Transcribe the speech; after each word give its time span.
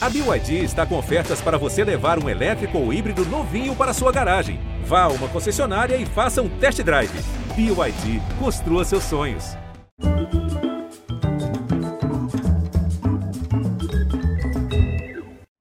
A 0.00 0.08
BYD 0.08 0.62
está 0.62 0.86
com 0.86 0.96
ofertas 0.96 1.40
para 1.40 1.58
você 1.58 1.82
levar 1.82 2.22
um 2.22 2.28
elétrico 2.28 2.78
ou 2.78 2.92
híbrido 2.92 3.24
novinho 3.24 3.74
para 3.74 3.92
sua 3.92 4.12
garagem. 4.12 4.60
Vá 4.84 5.02
a 5.02 5.08
uma 5.08 5.28
concessionária 5.28 5.96
e 5.96 6.06
faça 6.06 6.40
um 6.40 6.48
test 6.60 6.80
drive. 6.84 7.10
BYD, 7.56 8.22
construa 8.38 8.84
seus 8.84 9.02
sonhos. 9.02 9.56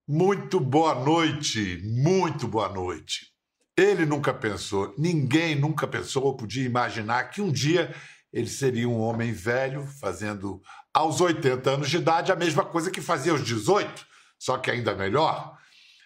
Muito 0.08 0.60
boa 0.60 0.94
noite, 0.94 1.82
muito 1.84 2.48
boa 2.48 2.70
noite. 2.70 3.32
Ele 3.76 4.06
nunca 4.06 4.32
pensou, 4.36 4.94
ninguém 5.00 5.56
nunca 5.56 5.88
pensou 5.88 6.26
ou 6.26 6.38
podia 6.38 6.64
imaginar 6.64 7.24
que 7.32 7.42
um 7.42 7.52
dia 7.52 7.92
ele 8.32 8.48
seria 8.48 8.88
um 8.88 9.00
homem 9.00 9.32
velho, 9.32 9.88
fazendo 10.00 10.62
aos 10.94 11.22
80 11.22 11.72
anos 11.72 11.90
de 11.90 11.98
idade 11.98 12.32
a 12.32 12.36
mesma 12.36 12.64
coisa 12.64 12.92
que 12.92 13.02
fazia 13.02 13.32
aos 13.32 13.44
18, 13.44 14.07
só 14.40 14.58
que 14.58 14.72
ainda 14.72 14.96
melhor. 14.96 15.58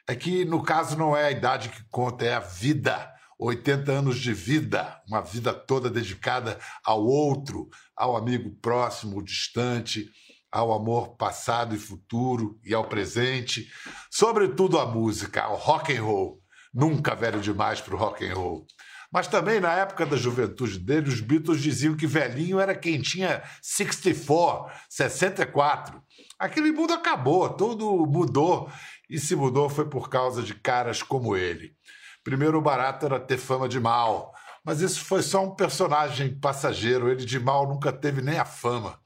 É 0.08 0.16
que 0.16 0.46
no 0.46 0.62
caso 0.64 0.98
não 0.98 1.16
é 1.16 1.26
a 1.26 1.32
idade 1.32 1.70
que 1.70 1.84
conta, 1.90 2.26
é 2.26 2.34
a 2.34 2.40
vida. 2.40 3.10
80 3.40 3.92
anos 3.92 4.20
de 4.20 4.34
vida, 4.34 5.02
uma 5.08 5.20
vida 5.20 5.52
toda 5.52 5.90
dedicada 5.90 6.60
ao 6.86 7.04
outro, 7.04 7.70
ao 7.96 8.16
amigo 8.16 8.52
próximo, 8.62 9.24
distante, 9.24 10.12
ao 10.52 10.72
amor 10.72 11.16
passado 11.16 11.74
e 11.74 11.80
futuro 11.80 12.60
e 12.64 12.74
ao 12.74 12.88
presente, 12.88 13.68
sobretudo 14.12 14.78
à 14.78 14.86
música, 14.86 15.42
ao 15.42 15.56
rock 15.56 15.96
and 15.96 16.04
roll. 16.04 16.42
Nunca 16.74 17.16
velho 17.16 17.42
demais 17.42 17.82
para 17.82 17.96
o 17.96 17.98
rock 17.98 18.24
and 18.24 18.36
roll. 18.36 18.68
Mas 19.12 19.28
também 19.28 19.60
na 19.60 19.74
época 19.74 20.06
da 20.06 20.16
juventude 20.16 20.80
dele, 20.80 21.10
os 21.10 21.20
Beatles 21.20 21.62
diziam 21.62 21.98
que 21.98 22.08
velhinho 22.08 22.60
era 22.60 22.74
quem 22.74 23.02
tinha 23.02 23.44
64, 23.62 24.72
64. 24.88 26.02
Aquele 26.42 26.72
mundo 26.72 26.94
acabou, 26.94 27.50
tudo 27.50 28.06
mudou. 28.06 28.72
E 29.10 29.20
se 29.20 29.36
mudou 29.36 29.70
foi 29.70 29.90
por 29.90 30.10
causa 30.10 30.42
de 30.42 30.56
caras 30.56 31.04
como 31.04 31.36
ele. 31.36 31.76
Primeiro, 32.24 32.58
o 32.58 32.62
barato 32.62 33.06
era 33.06 33.20
ter 33.20 33.38
fama 33.38 33.68
de 33.68 33.80
mal, 33.80 34.34
mas 34.64 34.82
isso 34.82 35.04
foi 35.04 35.22
só 35.22 35.44
um 35.44 35.56
personagem 35.56 36.40
passageiro. 36.40 37.10
Ele 37.10 37.26
de 37.26 37.40
mal 37.40 37.68
nunca 37.68 37.92
teve 37.92 38.22
nem 38.22 38.40
a 38.40 38.46
fama. 38.46 39.00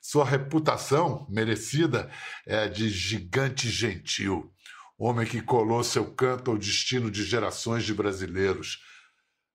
Sua 0.00 0.24
reputação, 0.24 1.26
merecida, 1.28 2.10
é 2.46 2.68
de 2.68 2.88
gigante 2.88 3.68
gentil. 3.68 4.52
Homem 4.98 5.26
que 5.26 5.42
colou 5.42 5.82
seu 5.82 6.14
canto 6.14 6.50
ao 6.50 6.58
destino 6.58 7.10
de 7.10 7.24
gerações 7.24 7.84
de 7.84 7.92
brasileiros 7.92 8.78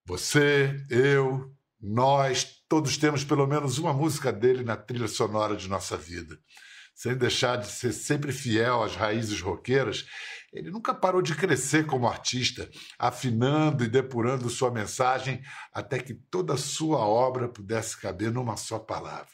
você, 0.06 0.84
eu, 0.90 1.54
nós, 1.80 2.46
todos 2.68 2.98
temos 2.98 3.24
pelo 3.24 3.46
menos 3.46 3.78
uma 3.78 3.94
música 3.94 4.32
dele 4.32 4.64
na 4.64 4.76
trilha 4.76 5.08
sonora 5.08 5.56
de 5.56 5.70
nossa 5.70 5.96
vida. 5.96 6.38
Sem 7.02 7.18
deixar 7.18 7.56
de 7.56 7.66
ser 7.66 7.94
sempre 7.94 8.32
fiel 8.32 8.84
às 8.84 8.96
raízes 8.96 9.42
roqueiras, 9.42 10.06
ele 10.54 10.70
nunca 10.70 10.94
parou 10.94 11.20
de 11.20 11.34
crescer 11.34 11.88
como 11.88 12.08
artista, 12.08 12.70
afinando 13.00 13.84
e 13.84 13.88
depurando 13.88 14.48
sua 14.52 14.70
mensagem 14.70 15.42
até 15.74 15.98
que 15.98 16.14
toda 16.14 16.56
sua 16.58 17.00
obra 17.00 17.50
pudesse 17.50 18.00
caber 18.00 18.32
numa 18.32 18.56
só 18.56 18.78
palavra. 18.78 19.34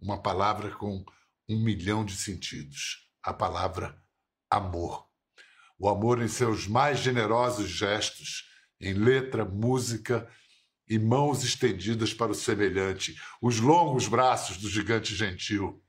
Uma 0.00 0.22
palavra 0.22 0.70
com 0.70 1.04
um 1.48 1.58
milhão 1.60 2.04
de 2.04 2.14
sentidos. 2.14 3.10
A 3.24 3.34
palavra 3.34 4.00
amor. 4.48 5.04
O 5.80 5.88
amor 5.88 6.22
em 6.22 6.28
seus 6.28 6.68
mais 6.68 7.00
generosos 7.00 7.68
gestos 7.68 8.44
em 8.80 8.92
letra, 8.92 9.44
música 9.44 10.30
e 10.88 10.96
mãos 10.96 11.42
estendidas 11.42 12.14
para 12.14 12.30
o 12.30 12.36
semelhante, 12.36 13.16
os 13.42 13.58
longos 13.58 14.06
braços 14.06 14.58
do 14.58 14.70
gigante 14.70 15.12
gentil. 15.12 15.82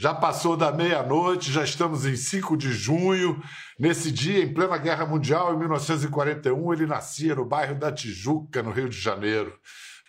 Já 0.00 0.14
passou 0.14 0.56
da 0.56 0.70
meia-noite, 0.70 1.50
já 1.50 1.64
estamos 1.64 2.06
em 2.06 2.14
5 2.14 2.56
de 2.56 2.72
junho. 2.72 3.42
Nesse 3.76 4.12
dia, 4.12 4.44
em 4.44 4.54
plena 4.54 4.78
Guerra 4.78 5.04
Mundial, 5.04 5.52
em 5.52 5.58
1941, 5.58 6.72
ele 6.72 6.86
nascia 6.86 7.34
no 7.34 7.44
bairro 7.44 7.74
da 7.74 7.90
Tijuca, 7.90 8.62
no 8.62 8.70
Rio 8.70 8.88
de 8.88 8.96
Janeiro. 8.96 9.58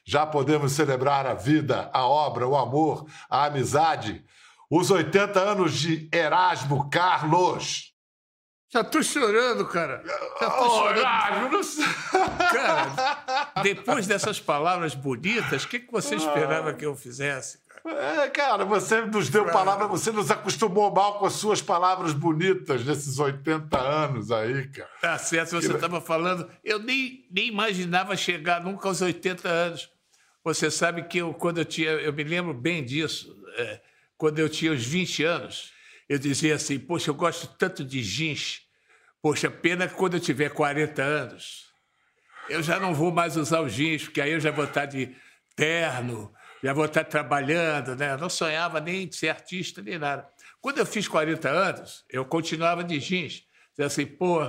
Já 0.06 0.28
podemos 0.28 0.73
celebrar 0.73 1.26
a 1.26 1.33
vida, 1.33 1.89
a 1.92 2.05
obra, 2.05 2.48
o 2.48 2.55
amor, 2.55 3.08
a 3.28 3.45
amizade, 3.45 4.23
os 4.70 4.92
80 4.92 5.39
anos 5.39 5.73
de 5.73 6.08
Erasmo 6.14 6.88
Carlos. 6.92 7.92
Já 8.72 8.83
tô 8.83 9.02
chorando, 9.02 9.66
cara. 9.67 10.04
Já 10.39 10.49
tô 10.52 10.66
oh, 10.67 10.70
chorando. 10.70 11.02
Cara, 12.52 13.64
depois 13.64 14.05
dessas 14.05 14.39
palavras 14.39 14.94
bonitas, 14.94 15.64
o 15.64 15.67
que, 15.67 15.80
que 15.80 15.92
você 15.92 16.14
esperava 16.14 16.73
que 16.73 16.86
eu 16.86 16.95
fizesse? 16.95 17.58
Cara? 17.84 18.23
É, 18.23 18.30
cara, 18.30 18.66
você 18.66 19.02
nos 19.02 19.30
deu 19.30 19.45
palavra, 19.45 19.88
você 19.88 20.12
nos 20.12 20.30
acostumou 20.30 20.94
mal 20.94 21.20
com 21.20 21.26
as 21.26 21.34
suas 21.34 21.62
palavras 21.62 22.14
bonitas 22.14 22.84
nesses 22.86 23.20
80 23.20 23.78
anos 23.78 24.32
aí, 24.32 24.67
cara. 24.67 24.90
Tá 25.02 25.17
certo, 25.17 25.52
você 25.52 25.73
estava 25.73 26.00
falando. 26.02 26.50
Eu 26.64 26.80
nem, 26.80 27.26
nem 27.32 27.48
imaginava 27.48 28.16
chegar 28.16 28.64
nunca 28.64 28.88
aos 28.88 29.02
80 29.02 29.48
anos. 29.48 29.90
Você 30.44 30.72
sabe 30.72 31.04
que 31.04 31.17
eu, 31.17 31.34
quando 31.34 31.60
eu 31.60 31.66
tinha. 31.66 31.92
Eu 31.92 32.14
me 32.14 32.23
lembro 32.23 32.54
bem 32.54 32.84
disso. 32.84 33.36
É, 33.58 33.82
quando 34.17 34.40
eu 34.40 34.50
tinha 34.50 34.72
os 34.72 34.86
20 34.86 35.23
anos 35.23 35.80
eu 36.10 36.17
dizia 36.17 36.56
assim, 36.56 36.80
poxa, 36.80 37.11
eu 37.11 37.14
gosto 37.14 37.48
tanto 37.56 37.86
de 37.86 38.02
jeans, 38.02 38.64
poxa, 39.22 39.50
pena 39.52 39.88
que 39.88 39.94
quando 39.94 40.16
eu 40.16 40.20
tiver 40.20 40.50
40 40.50 41.04
anos, 41.04 41.66
eu 42.50 42.64
já 42.64 42.80
não 42.80 42.96
vou 42.96 43.11
mais 43.11 43.38
usar 43.38 43.60
o 43.60 43.70
jeans, 43.70 44.06
porque 44.06 44.20
aí 44.20 44.32
eu 44.32 44.40
já 44.40 44.50
vou 44.50 44.66
estar 44.66 44.88
de 44.88 45.16
terno, 45.56 46.34
já 46.64 46.73
vou 46.73 46.86
estar 46.86 47.03
trabalhando, 47.03 47.95
né? 47.95 48.15
Não 48.17 48.30
sonhava 48.30 48.80
nem 48.80 49.08
de 49.08 49.15
ser 49.15 49.30
artista, 49.30 49.81
nem 49.81 49.97
nada. 49.97 50.27
Quando 50.61 50.80
eu 50.80 50.86
fiz 50.86 51.08
40 51.08 51.49
anos, 51.49 52.03
eu 52.09 52.25
continuava 52.25 52.83
de 52.83 52.99
jeans. 52.99 53.43
Dizia 53.71 53.86
assim, 53.86 54.05
pô, 54.05 54.39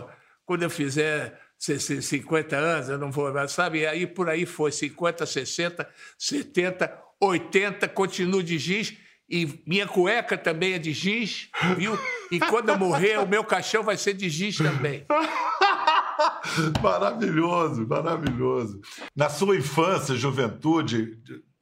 quando 0.44 0.64
eu 0.64 0.70
fizer 0.70 1.38
50 1.58 2.56
anos, 2.56 2.88
eu 2.88 2.98
não 2.98 3.10
vou 3.12 3.32
mais, 3.32 3.52
sabe? 3.52 3.80
E 3.80 3.86
aí 3.86 4.06
por 4.06 4.28
aí 4.28 4.44
foi, 4.46 4.72
50, 4.72 5.24
60, 5.24 5.88
70, 6.18 6.98
80, 7.20 7.88
continuo 7.88 8.42
de 8.42 8.58
jeans 8.58 8.96
e 9.30 9.62
minha 9.64 9.86
cueca 9.86 10.36
também 10.36 10.72
é 10.72 10.78
de 10.78 10.92
giz, 10.92 11.48
viu? 11.76 11.96
E 12.32 12.40
quando 12.40 12.70
eu 12.70 12.76
morrer, 12.76 13.18
o 13.18 13.28
meu 13.28 13.44
caixão 13.44 13.84
vai 13.84 13.96
ser 13.96 14.14
de 14.14 14.28
giz 14.28 14.56
também. 14.56 15.06
maravilhoso, 16.82 17.86
maravilhoso. 17.86 18.80
Na 19.14 19.28
sua 19.28 19.56
infância, 19.56 20.16
juventude, 20.16 21.16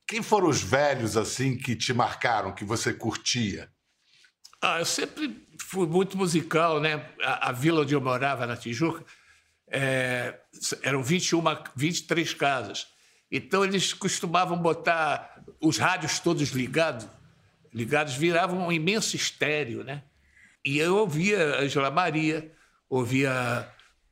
quem 0.08 0.22
foram 0.22 0.48
os 0.48 0.62
velhos 0.62 1.16
assim 1.16 1.56
que 1.56 1.76
te 1.76 1.92
marcaram, 1.92 2.54
que 2.54 2.64
você 2.64 2.94
curtia? 2.94 3.70
Ah, 4.60 4.78
eu 4.80 4.86
sempre 4.86 5.46
fui 5.60 5.86
muito 5.86 6.16
musical, 6.16 6.80
né? 6.80 7.08
A, 7.22 7.50
a 7.50 7.52
vila 7.52 7.82
onde 7.82 7.94
eu 7.94 8.00
morava, 8.00 8.46
na 8.46 8.56
Tijuca, 8.56 9.04
é, 9.69 10.41
eram 10.82 11.02
21, 11.02 11.42
23 11.76 12.34
casas. 12.34 12.88
Então 13.30 13.62
eles 13.62 13.92
costumavam 13.92 14.56
botar 14.58 15.44
os 15.60 15.76
rádios 15.76 16.19
todos 16.19 16.48
ligados 16.50 17.06
ligados 17.72 18.14
viravam 18.14 18.66
um 18.66 18.72
imenso 18.72 19.16
estéreo, 19.16 19.84
né? 19.84 20.02
E 20.64 20.78
eu 20.78 20.96
ouvia 20.96 21.60
Angela 21.60 21.90
Maria, 21.90 22.50
ouvia 22.88 23.69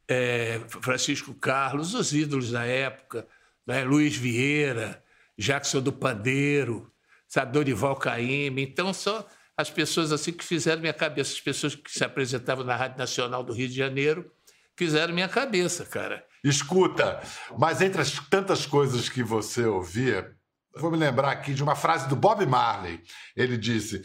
é, 0.08 0.60
Francisco 0.68 1.34
Carlos, 1.34 1.94
os 1.94 2.12
ídolos 2.12 2.50
da 2.50 2.64
época, 2.64 3.26
né? 3.66 3.84
Luiz 3.84 4.16
Vieira, 4.16 5.02
Jackson 5.38 5.80
do 5.80 5.92
Pandeiro, 5.92 6.90
sabe, 7.26 7.52
Dorival 7.52 7.96
Caymmi. 7.96 8.62
Então, 8.62 8.92
só 8.92 9.26
as 9.56 9.70
pessoas 9.70 10.12
assim 10.12 10.32
que 10.32 10.44
fizeram 10.44 10.80
minha 10.80 10.94
cabeça, 10.94 11.32
as 11.32 11.40
pessoas 11.40 11.74
que 11.74 11.90
se 11.90 12.04
apresentavam 12.04 12.64
na 12.64 12.76
Rádio 12.76 12.98
Nacional 12.98 13.42
do 13.42 13.52
Rio 13.52 13.68
de 13.68 13.74
Janeiro, 13.74 14.30
fizeram 14.76 15.14
minha 15.14 15.28
cabeça, 15.28 15.84
cara. 15.84 16.24
Escuta, 16.44 17.20
mas 17.58 17.80
entre 17.80 18.00
as 18.00 18.12
tantas 18.28 18.66
coisas 18.66 19.08
que 19.08 19.22
você 19.22 19.64
ouvia, 19.64 20.36
Vou 20.78 20.90
me 20.90 20.98
lembrar 20.98 21.30
aqui 21.30 21.54
de 21.54 21.62
uma 21.62 21.74
frase 21.74 22.06
do 22.06 22.14
Bob 22.14 22.44
Marley. 22.44 23.02
Ele 23.34 23.56
disse: 23.56 24.02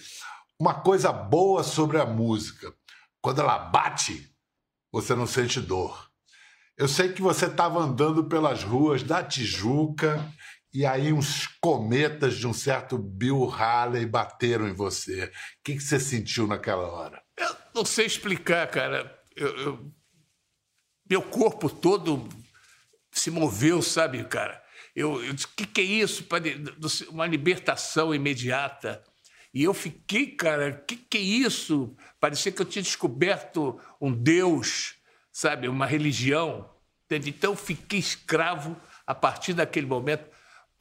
Uma 0.57 0.73
coisa 0.73 1.11
boa 1.11 1.63
sobre 1.63 1.99
a 1.99 2.05
música, 2.05 2.73
quando 3.21 3.41
ela 3.41 3.59
bate, 3.59 4.33
você 4.89 5.13
não 5.13 5.27
sente 5.27 5.59
dor. 5.59 6.09
Eu 6.77 6.87
sei 6.87 7.11
que 7.11 7.21
você 7.21 7.47
estava 7.47 7.79
andando 7.79 8.23
pelas 8.23 8.63
ruas 8.63 9.03
da 9.03 9.21
Tijuca 9.21 10.25
e 10.73 10.85
aí 10.85 11.11
uns 11.11 11.47
cometas 11.59 12.37
de 12.37 12.47
um 12.47 12.53
certo 12.53 12.97
Bill 12.97 13.49
Haley 13.49 14.05
bateram 14.05 14.67
em 14.67 14.73
você. 14.73 15.25
O 15.25 15.31
que, 15.63 15.75
que 15.75 15.81
você 15.83 15.99
sentiu 15.99 16.47
naquela 16.47 16.87
hora? 16.87 17.21
Eu 17.37 17.55
não 17.75 17.85
sei 17.85 18.05
explicar, 18.05 18.67
cara. 18.67 19.19
Eu, 19.35 19.57
eu... 19.57 19.91
Meu 21.09 21.21
corpo 21.21 21.69
todo 21.69 22.27
se 23.11 23.29
moveu, 23.29 23.81
sabe, 23.81 24.23
cara? 24.23 24.63
Eu, 24.95 25.23
eu 25.23 25.33
disse: 25.33 25.47
o 25.47 25.49
que, 25.55 25.65
que 25.65 25.81
é 25.81 25.83
isso? 25.83 26.25
Uma 27.09 27.27
libertação 27.27 28.15
imediata. 28.15 29.03
E 29.53 29.63
eu 29.63 29.73
fiquei, 29.73 30.27
cara, 30.27 30.69
o 30.69 30.85
que, 30.85 30.95
que 30.95 31.17
é 31.17 31.21
isso? 31.21 31.93
Parecia 32.19 32.51
que 32.51 32.61
eu 32.61 32.65
tinha 32.65 32.81
descoberto 32.81 33.77
um 33.99 34.13
Deus, 34.13 34.95
sabe, 35.31 35.67
uma 35.67 35.85
religião. 35.85 36.69
Entende? 37.05 37.31
Então, 37.31 37.51
eu 37.51 37.57
fiquei 37.57 37.99
escravo 37.99 38.79
a 39.05 39.13
partir 39.13 39.53
daquele 39.53 39.85
momento. 39.85 40.30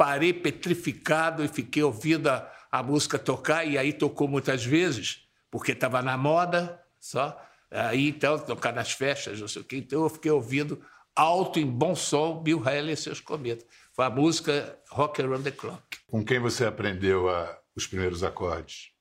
Parei 0.00 0.32
petrificado 0.32 1.44
e 1.44 1.48
fiquei 1.48 1.82
ouvindo 1.82 2.30
a, 2.30 2.50
a 2.72 2.82
música 2.82 3.18
tocar, 3.18 3.66
e 3.66 3.76
aí 3.76 3.92
tocou 3.92 4.26
muitas 4.26 4.64
vezes, 4.64 5.28
porque 5.50 5.72
estava 5.72 6.00
na 6.00 6.16
moda 6.16 6.82
só. 6.98 7.38
Aí, 7.70 8.08
então, 8.08 8.38
tocar 8.38 8.72
nas 8.72 8.92
festas, 8.92 9.38
não 9.38 9.46
sei 9.46 9.60
o 9.60 9.64
quê. 9.66 9.76
Então, 9.76 10.02
eu 10.02 10.08
fiquei 10.08 10.30
ouvindo 10.30 10.82
alto, 11.14 11.60
em 11.60 11.66
bom 11.66 11.94
som, 11.94 12.42
Bill 12.42 12.66
Haley 12.66 12.94
e 12.94 12.96
seus 12.96 13.20
cometas. 13.20 13.66
Foi 13.92 14.06
a 14.06 14.08
música 14.08 14.74
Rock 14.88 15.20
Around 15.20 15.44
the 15.44 15.50
Clock. 15.50 15.98
Com 16.06 16.24
quem 16.24 16.38
você 16.38 16.64
aprendeu 16.64 17.28
a, 17.28 17.60
os 17.76 17.86
primeiros 17.86 18.24
acordes? 18.24 18.92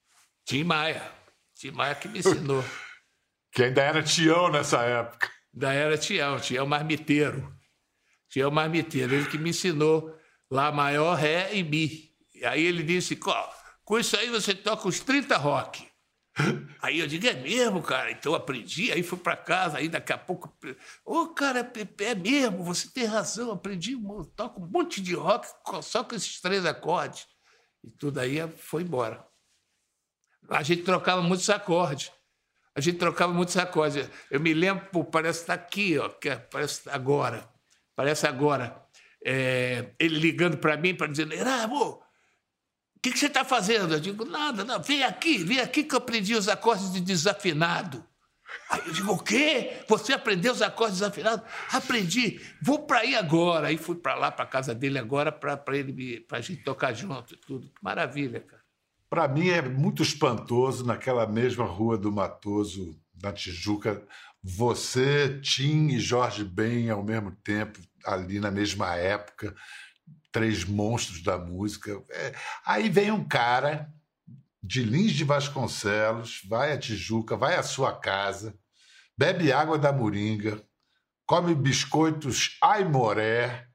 Tim 0.44 0.66
Maia. 0.66 1.10
Tim 1.56 1.72
Maia 1.72 1.96
que 1.96 2.10
me 2.10 2.20
ensinou. 2.20 2.62
que 3.54 3.64
ainda 3.64 3.82
era 3.82 4.04
Tião 4.04 4.52
nessa 4.52 4.82
época. 4.82 5.32
Ainda 5.54 5.72
era 5.72 5.98
Tião, 5.98 6.38
Tião 6.42 6.68
Marmiteiro. 6.68 7.58
Tião 8.28 8.52
Marmiteiro, 8.52 9.16
ele 9.16 9.28
que 9.28 9.38
me 9.38 9.52
ensinou 9.52 10.19
Lá 10.50 10.72
maior, 10.72 11.16
Ré 11.16 11.56
e 11.56 11.64
Mi. 11.64 12.12
E 12.34 12.46
aí 12.46 12.64
ele 12.64 12.84
disse, 12.84 13.16
com 13.84 14.00
isso 14.00 14.18
aí 14.18 14.30
você 14.30 14.56
toca 14.56 14.88
os 14.88 15.00
30 15.00 15.38
rock. 15.38 15.88
Aí 16.82 17.00
eu 17.00 17.08
digo, 17.08 17.28
é 17.28 17.34
mesmo, 17.34 17.82
cara? 17.82 18.12
Então 18.12 18.34
aprendi, 18.34 18.92
aí 18.94 19.04
fui 19.04 19.18
para 19.18 19.36
casa, 19.36 19.78
aí 19.78 19.90
daqui 19.90 20.14
a 20.14 20.18
pouco. 20.18 20.56
Ô, 21.06 21.18
oh, 21.18 21.28
cara, 21.28 21.70
é 22.00 22.16
mesmo, 22.16 22.64
você 22.64 22.88
tem 22.88 23.04
razão, 23.04 23.52
aprendi, 23.52 23.98
toco 24.38 24.62
um 24.62 24.68
monte 24.68 25.02
de 25.02 25.14
rock 25.14 25.48
só 25.82 26.02
com 26.02 26.16
esses 26.16 26.40
três 26.40 26.66
acordes. 26.66 27.28
E 27.84 27.92
tudo 27.92 28.20
aí 28.20 28.48
foi 28.58 28.84
embora. 28.84 29.26
A 30.50 30.64
gente 30.64 30.84
trocava 30.84 31.22
muitos 31.22 31.50
acordes. 31.50 32.12
A 32.74 32.82
gente 32.82 32.98
trocava 32.98 33.34
muitos 33.34 33.58
acordes. 33.58 34.10
Eu 34.32 34.40
me 34.40 34.54
lembro, 34.54 35.04
parece 35.06 35.42
estar 35.42 35.58
tá 35.58 35.64
aqui, 35.64 35.98
ó, 35.98 36.10
que 36.10 36.30
é, 36.30 36.38
parece 36.38 36.90
agora. 36.90 37.50
Parece 37.96 38.26
agora. 38.26 38.82
É, 39.26 39.92
ele 40.00 40.18
ligando 40.18 40.58
para 40.58 40.78
mim 40.78 40.96
para 40.96 41.08
dizer, 41.08 41.32
Erasmo, 41.32 42.02
o 43.00 43.02
que, 43.02 43.12
que, 43.12 43.20
você 43.20 43.28
está 43.28 43.46
fazendo? 43.46 43.94
Eu 43.94 44.00
digo, 44.00 44.26
nada, 44.26 44.64
não, 44.64 44.82
vem 44.82 45.04
aqui, 45.04 45.38
vem 45.38 45.60
aqui 45.60 45.84
que 45.84 45.94
eu 45.94 46.00
aprendi 46.00 46.36
os 46.36 46.48
acordes 46.48 46.92
de 46.92 47.00
desafinado. 47.00 48.04
Aí 48.70 48.82
eu 48.86 48.94
digo, 48.94 49.12
o 49.14 49.20
quê? 49.20 49.84
Você 49.88 50.14
aprendeu 50.14 50.52
os 50.52 50.62
acordes 50.62 51.00
desafinados? 51.00 51.46
Aprendi, 51.72 52.42
vou 52.62 52.80
para 52.80 53.00
aí 53.00 53.16
agora. 53.16 53.68
Aí 53.68 53.78
fui 53.78 53.96
para 53.96 54.16
lá, 54.16 54.32
para 54.32 54.46
casa 54.46 54.74
dele 54.74 54.98
agora, 54.98 55.32
para 55.32 55.62
a 56.32 56.42
gente 56.42 56.64
tocar 56.64 56.94
junto 56.94 57.38
tudo. 57.38 57.68
Que 57.68 57.84
maravilha, 57.84 58.40
cara. 58.40 58.62
Para 59.10 59.28
mim 59.28 59.50
é 59.50 59.62
muito 59.62 60.04
espantoso, 60.04 60.86
naquela 60.86 61.26
mesma 61.26 61.66
rua 61.66 61.98
do 61.98 62.12
Matoso, 62.12 62.96
na 63.22 63.34
Tijuca, 63.34 64.06
você, 64.42 65.40
Tim 65.42 65.88
e 65.88 66.00
Jorge 66.00 66.44
Ben 66.44 66.90
ao 66.90 67.04
mesmo 67.04 67.32
tempo, 67.44 67.80
ali 68.06 68.40
na 68.40 68.52
mesma 68.52 68.96
época 68.96 69.56
três 70.32 70.64
monstros 70.64 71.24
da 71.24 71.38
música. 71.38 72.02
É, 72.10 72.34
aí 72.66 72.90
vem 72.90 73.12
um 73.12 73.28
cara 73.28 73.92
de 74.62 74.84
Lins 74.84 75.14
de 75.14 75.24
Vasconcelos, 75.24 76.42
vai 76.48 76.74
a 76.74 76.78
Tijuca, 76.78 77.36
vai 77.36 77.56
à 77.56 77.64
sua 77.64 77.98
casa, 77.98 78.56
bebe 79.18 79.52
água 79.52 79.78
da 79.78 79.92
moringa, 79.92 80.62
come 81.26 81.56
biscoitos 81.56 82.58
Aimoré. 82.62 83.68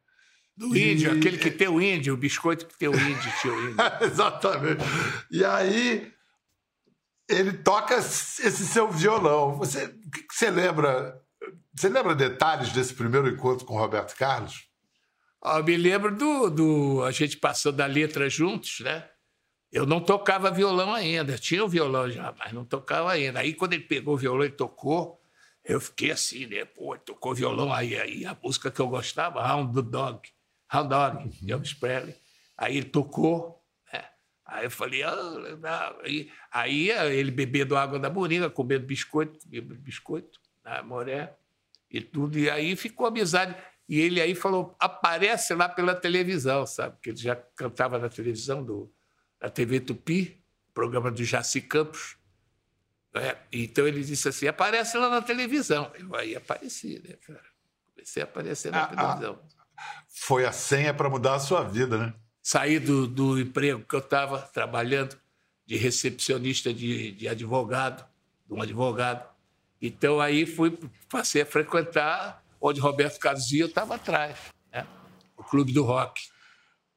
Do 0.57 0.77
e... 0.77 0.93
índio, 0.93 1.17
aquele 1.17 1.39
que 1.39 1.51
tem 1.51 1.69
o 1.69 1.81
índio, 1.81 2.15
o 2.15 2.17
biscoito 2.17 2.67
que 2.67 2.79
tem 2.79 2.89
o 2.89 2.95
índio, 2.95 3.33
tio 3.41 3.71
índio. 3.71 3.77
Exatamente. 4.03 4.85
E 5.31 5.45
aí 5.45 6.13
ele 7.29 7.55
toca 7.55 7.97
esse 7.97 8.67
seu 8.67 8.89
violão. 8.89 9.57
Você, 9.57 9.87
o 9.87 10.11
que 10.11 10.27
você 10.31 10.51
lembra? 10.51 11.21
Você 11.75 11.89
lembra 11.89 12.15
detalhes 12.15 12.71
desse 12.73 12.95
primeiro 12.95 13.29
encontro 13.29 13.67
com 13.67 13.77
Roberto 13.77 14.15
Carlos? 14.17 14.69
Eu 15.45 15.65
me 15.65 15.77
lembro 15.77 16.17
do, 16.17 16.49
do. 16.49 17.03
A 17.03 17.11
gente 17.11 17.37
passou 17.37 17.73
da 17.73 17.85
letra 17.85 18.31
juntos, 18.31 18.81
né? 18.81 19.09
Eu 19.73 19.85
não 19.85 20.01
tocava 20.01 20.53
violão 20.53 20.95
ainda, 20.95 21.37
tinha 21.37 21.65
o 21.65 21.69
violão 21.69 22.09
já, 22.09 22.33
mas 22.39 22.53
não 22.53 22.65
tocava 22.65 23.11
ainda. 23.11 23.41
Aí 23.41 23.53
quando 23.53 23.73
ele 23.73 23.83
pegou 23.83 24.15
o 24.15 24.17
violão 24.17 24.47
e 24.47 24.51
tocou, 24.51 25.21
eu 25.65 25.81
fiquei 25.81 26.13
assim, 26.13 26.47
né? 26.47 26.65
Pô, 26.65 26.97
tocou 26.97 27.35
violão, 27.35 27.73
aí, 27.73 27.99
aí 27.99 28.25
a 28.25 28.37
música 28.41 28.71
que 28.71 28.81
eu 28.81 28.87
gostava, 28.87 29.41
Hound 29.41 29.83
Dog, 29.83 30.29
Hound 30.73 30.89
Dog, 30.89 31.29
de 31.29 31.53
Elvis 31.53 31.75
Presley. 31.75 32.15
Aí 32.57 32.77
ele 32.77 32.87
tocou, 32.87 33.61
né? 33.93 34.05
Aí 34.47 34.65
eu 34.65 34.71
falei, 34.71 35.03
ah, 35.03 35.97
aí, 36.07 36.31
aí 36.53 36.91
ele 37.19 37.33
bebendo 37.33 37.77
água 37.77 37.99
da 37.99 38.09
moringa, 38.09 38.49
comendo 38.49 38.87
biscoito, 38.87 39.41
comendo 39.41 39.75
biscoito, 39.75 40.39
na 40.65 40.81
moré 40.81 41.37
e 41.91 42.01
tudo. 42.01 42.39
E 42.39 42.51
aí 42.51 42.75
ficou 42.77 43.07
amizade. 43.07 43.55
E 43.89 44.01
ele 44.01 44.21
aí 44.21 44.35
falou: 44.35 44.75
aparece 44.79 45.55
lá 45.55 45.69
pela 45.69 45.95
televisão, 45.95 46.67
sabe? 46.67 46.97
Porque 46.97 47.11
ele 47.11 47.19
já 47.19 47.37
cantava 47.37 47.99
na 47.99 48.09
televisão 48.09 48.65
do, 48.65 48.93
da 49.41 49.51
TV 49.51 49.81
Tupi, 49.81 50.43
programa 50.73 51.11
do 51.11 51.25
Jaci 51.25 51.61
Campos. 51.61 52.17
É, 53.15 53.37
então 53.53 53.87
ele 53.87 54.03
disse 54.03 54.29
assim: 54.29 54.47
aparece 54.47 54.97
lá 54.97 55.09
na 55.09 55.23
televisão. 55.23 55.91
Eu 55.99 56.15
aí 56.17 56.35
apareci, 56.35 57.01
né, 57.07 57.17
cara? 57.27 57.45
Comecei 57.95 58.23
a 58.23 58.25
aparecer 58.25 58.73
na 58.73 58.83
ah, 58.83 58.85
ah. 58.85 58.97
televisão. 58.97 59.41
Ah, 59.77 60.05
foi 60.09 60.45
a 60.45 60.53
senha 60.53 60.93
para 60.93 61.09
mudar 61.09 61.35
a 61.35 61.41
sua 61.41 61.63
vida, 61.63 61.99
né? 61.99 62.15
Saí 62.43 62.79
do, 62.79 63.07
do 63.07 63.39
emprego 63.39 63.85
que 63.85 63.95
eu 63.95 64.01
estava 64.01 64.39
trabalhando 64.39 65.17
de 65.67 65.77
recepcionista 65.77 66.73
de, 66.75 67.13
de 67.13 67.29
advogado, 67.29 68.05
de 68.47 68.53
um 68.53 68.61
advogado. 68.61 69.34
Então 69.87 70.19
aí 70.19 70.47
fui, 70.47 70.79
passei 71.11 71.43
a 71.43 71.47
frequentar 71.47 72.43
onde 72.59 72.81
Roberto 72.81 73.19
Carlos 73.19 73.53
ia, 73.53 73.65
eu 73.65 73.67
estava 73.67 73.97
atrás, 73.97 74.39
né? 74.73 74.87
o 75.37 75.45
Clube 75.45 75.75
do 75.75 75.85
Rock. 75.85 76.23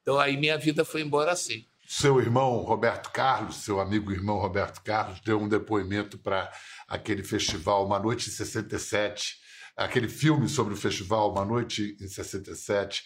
Então 0.02 0.18
aí 0.18 0.38
minha 0.38 0.58
vida 0.58 0.86
foi 0.86 1.02
embora 1.02 1.34
assim. 1.34 1.66
Seu 1.86 2.22
irmão 2.22 2.60
Roberto 2.60 3.12
Carlos, 3.12 3.58
seu 3.58 3.82
amigo 3.82 4.10
irmão 4.10 4.38
Roberto 4.38 4.82
Carlos, 4.84 5.20
deu 5.20 5.38
um 5.38 5.50
depoimento 5.50 6.18
para 6.18 6.50
aquele 6.88 7.24
festival 7.24 7.86
Uma 7.86 8.00
Noite 8.00 8.30
em 8.30 8.32
67, 8.32 9.36
aquele 9.76 10.08
filme 10.08 10.48
sobre 10.48 10.74
o 10.74 10.78
festival 10.78 11.34
Uma 11.34 11.44
Noite 11.44 11.98
em 12.00 12.08
67, 12.08 13.04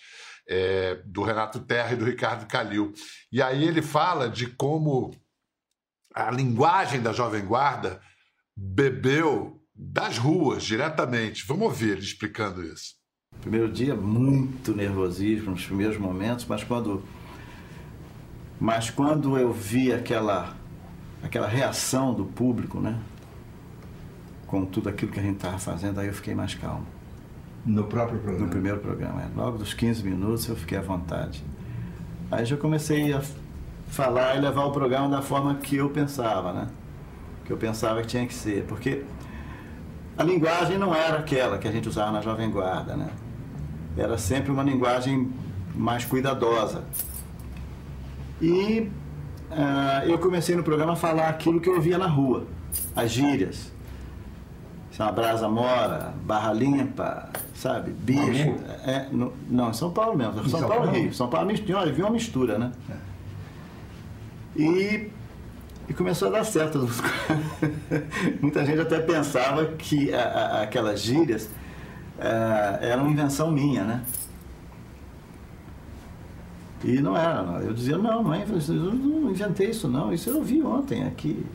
é, 0.48 0.96
do 1.06 1.24
Renato 1.24 1.60
Terra 1.60 1.94
e 1.94 1.96
do 1.96 2.06
Ricardo 2.06 2.46
Calil. 2.46 2.94
E 3.32 3.42
aí 3.42 3.68
ele 3.68 3.82
fala 3.82 4.30
de 4.30 4.46
como 4.46 5.12
a 6.14 6.30
linguagem 6.30 7.02
da 7.02 7.14
Jovem 7.14 7.44
Guarda 7.44 8.00
bebeu 8.56 9.61
das 9.82 10.20
ruas, 10.20 10.64
diretamente. 10.64 11.44
Vamos 11.48 11.64
ouvir 11.64 11.94
ele 11.94 12.02
explicando 12.02 12.64
isso. 12.64 12.94
Primeiro 13.42 13.72
dia, 13.72 13.96
muito 13.96 14.76
nervosismo 14.76 15.52
nos 15.52 15.66
primeiros 15.66 15.98
momentos, 15.98 16.46
mas 16.46 16.64
quando, 16.64 17.02
mas 18.60 18.92
quando 18.92 19.38
eu 19.40 19.52
vi 19.52 19.92
aquela, 19.92 20.56
aquela 21.24 21.48
reação 21.48 22.14
do 22.14 22.26
público, 22.26 22.80
né? 22.80 23.00
Com 24.46 24.66
tudo 24.66 24.88
aquilo 24.90 25.12
que 25.12 25.20
a 25.20 25.24
gente 25.24 25.38
estava 25.38 25.58
fazendo, 25.58 26.00
aí 26.00 26.08
eu 26.08 26.14
fiquei 26.14 26.36
mais 26.36 26.54
calmo. 26.54 26.86
No 27.66 27.86
próprio 27.86 28.20
programa? 28.20 28.46
No 28.46 28.52
primeiro 28.52 28.80
programa, 28.80 29.22
é. 29.24 29.30
Logo 29.36 29.58
dos 29.58 29.74
15 29.74 30.04
minutos 30.04 30.48
eu 30.48 30.56
fiquei 30.56 30.78
à 30.78 30.82
vontade. 30.82 31.44
Aí 32.30 32.46
já 32.46 32.56
comecei 32.56 33.14
a 33.14 33.22
falar 33.88 34.38
e 34.38 34.42
levar 34.42 34.66
o 34.66 34.72
programa 34.72 35.10
da 35.10 35.24
forma 35.24 35.56
que 35.56 35.78
eu 35.78 35.90
pensava, 35.90 36.54
né? 36.54 36.68
Que 37.46 37.52
eu 37.52 37.58
pensava 37.58 38.02
que 38.02 38.08
tinha 38.08 38.28
que 38.28 38.34
ser. 38.34 38.66
Porque 38.66 39.04
a 40.18 40.24
linguagem 40.24 40.78
não 40.78 40.94
era 40.94 41.20
aquela 41.20 41.58
que 41.58 41.68
a 41.68 41.72
gente 41.72 41.88
usava 41.88 42.12
na 42.12 42.22
Jovem 42.22 42.50
Guarda, 42.50 42.96
né? 42.96 43.10
Era 43.98 44.18
sempre 44.18 44.52
uma 44.52 44.64
linguagem 44.64 45.32
mais 45.76 46.06
cuidadosa. 46.06 46.84
E 48.42 48.90
uh, 49.52 50.10
eu 50.10 50.18
comecei 50.20 50.56
no 50.56 50.64
programa 50.64 50.94
a 50.94 50.96
falar 50.96 51.30
aquilo 51.30 51.60
que 51.60 51.70
eu 51.70 51.80
via 51.80 51.98
na 51.98 52.08
rua, 52.08 52.48
as 52.96 53.12
gírias. 53.12 53.72
São 54.92 55.08
a 55.08 55.12
Brasa 55.12 55.48
Mora, 55.48 56.14
Barra 56.24 56.52
Limpa, 56.52 57.30
sabe? 57.56 57.92
Bicho. 57.92 58.56
É, 58.86 59.08
no, 59.12 59.34
não, 59.50 59.70
em 59.70 59.74
São 59.74 59.92
Paulo 59.92 60.18
mesmo. 60.18 60.48
São, 60.50 60.60
São 60.60 60.70
Paulo, 60.70 60.92
Rio. 60.92 61.14
São 61.14 61.30
Paulo, 61.30 61.50
olha, 61.76 61.92
vi 61.94 62.02
uma 62.02 62.12
mistura, 62.12 62.58
né? 62.58 62.72
É. 62.90 64.62
E 64.62 65.12
e 65.92 65.94
começou 65.94 66.30
a 66.30 66.32
dar 66.32 66.46
certo. 66.46 66.88
Muita 68.42 68.66
gente 68.66 68.80
até 68.80 69.02
pensava 69.02 69.66
que 69.66 70.14
a, 70.14 70.24
a, 70.24 70.62
aquelas 70.62 71.02
gírias 71.02 71.50
uh, 72.18 72.80
eram 72.80 73.12
invenção 73.12 73.52
minha, 73.52 73.84
né? 73.84 74.02
E 76.82 77.02
não 77.02 77.14
era. 77.16 77.60
Eu 77.62 77.74
dizia, 77.74 77.98
não, 77.98 78.24
não 78.24 78.34
é, 78.34 78.44
eu 78.44 78.94
não 78.94 79.32
inventei 79.32 79.70
isso 79.70 79.90
não, 79.90 80.14
isso 80.14 80.30
eu 80.30 80.42
vi 80.42 80.64
ontem 80.64 81.04
aqui. 81.04 81.46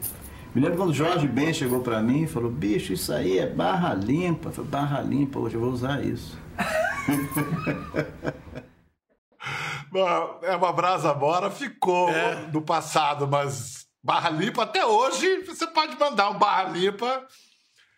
Me 0.55 0.61
lembro 0.61 0.77
quando 0.77 0.91
o 0.91 0.95
Jorge 0.95 1.27
Ben 1.27 1.55
chegou 1.55 1.81
para 1.81 2.03
mim 2.03 2.25
e 2.25 2.27
falou, 2.27 2.51
bicho, 2.51 2.93
isso 2.93 3.15
aí 3.15 3.39
é 3.39 3.49
barra 3.49 3.95
limpa. 3.95 4.51
Eu 4.51 4.53
falei, 4.53 4.71
barra 4.71 5.01
limpa, 5.01 5.39
hoje 5.39 5.55
eu 5.55 5.63
vou 5.63 5.71
usar 5.71 6.05
isso. 6.05 6.39
é 10.43 10.57
uma 10.57 10.73
brasa 10.75 11.15
bora, 11.15 11.51
ficou 11.51 12.11
é. 12.11 12.49
do 12.49 12.61
passado, 12.61 13.27
mas 13.27 13.86
Barra 14.07 14.31
Limpa, 14.31 14.63
até 14.63 14.87
hoje, 14.87 15.43
você 15.43 15.67
pode 15.67 15.99
mandar 15.99 16.31
um 16.31 16.39
Barra 16.39 16.71
Limpa 16.71 17.27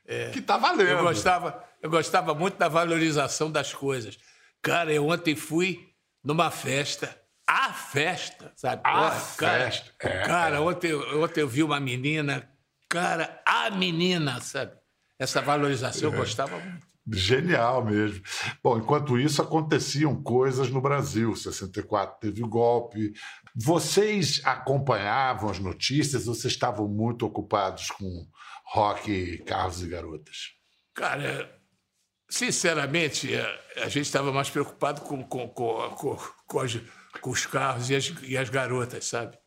é, 0.06 0.30
que 0.30 0.40
tá 0.40 0.56
valendo. 0.56 0.88
Eu 0.88 1.02
gostava, 1.02 1.62
eu 1.82 1.90
gostava 1.90 2.34
muito 2.34 2.56
da 2.56 2.66
valorização 2.66 3.50
das 3.52 3.74
coisas. 3.74 4.18
Cara, 4.62 4.90
eu 4.90 5.06
ontem 5.06 5.36
fui 5.36 5.92
numa 6.24 6.50
festa, 6.50 7.14
a 7.46 7.74
festa, 7.74 8.50
sabe? 8.56 8.80
A 8.86 9.10
festa. 9.10 9.92
Cara, 9.98 10.14
é, 10.14 10.26
cara 10.26 10.56
é. 10.56 10.60
Ontem, 10.60 10.94
ontem 10.94 11.42
eu 11.42 11.48
vi 11.48 11.62
uma 11.62 11.78
menina, 11.78 12.50
cara, 12.88 13.42
a 13.44 13.68
menina, 13.68 14.40
sabe? 14.40 14.78
essa 15.18 15.42
valorização, 15.42 16.10
eu 16.10 16.16
gostava 16.16 16.58
muito. 16.58 16.86
Genial 17.12 17.84
mesmo. 17.84 18.22
Bom, 18.62 18.78
enquanto 18.78 19.18
isso, 19.18 19.40
aconteciam 19.40 20.22
coisas 20.22 20.70
no 20.70 20.80
Brasil. 20.80 21.34
64 21.34 22.20
teve 22.20 22.42
o 22.42 22.48
golpe. 22.48 23.12
Vocês 23.54 24.40
acompanhavam 24.44 25.50
as 25.50 25.58
notícias 25.58 26.28
ou 26.28 26.34
vocês 26.34 26.52
estavam 26.52 26.86
muito 26.86 27.24
ocupados 27.24 27.90
com 27.90 28.26
rock, 28.66 29.38
carros 29.46 29.82
e 29.82 29.88
garotas? 29.88 30.36
Cara, 30.94 31.50
sinceramente, 32.28 33.30
a 33.76 33.88
gente 33.88 34.06
estava 34.06 34.32
mais 34.32 34.50
preocupado 34.50 35.00
com, 35.00 35.22
com, 35.24 35.48
com, 35.48 36.18
com, 36.46 36.60
as, 36.60 36.78
com 37.20 37.30
os 37.30 37.46
carros 37.46 37.88
e 37.88 37.96
as, 37.96 38.12
e 38.22 38.36
as 38.36 38.50
garotas, 38.50 39.06
sabe? 39.06 39.38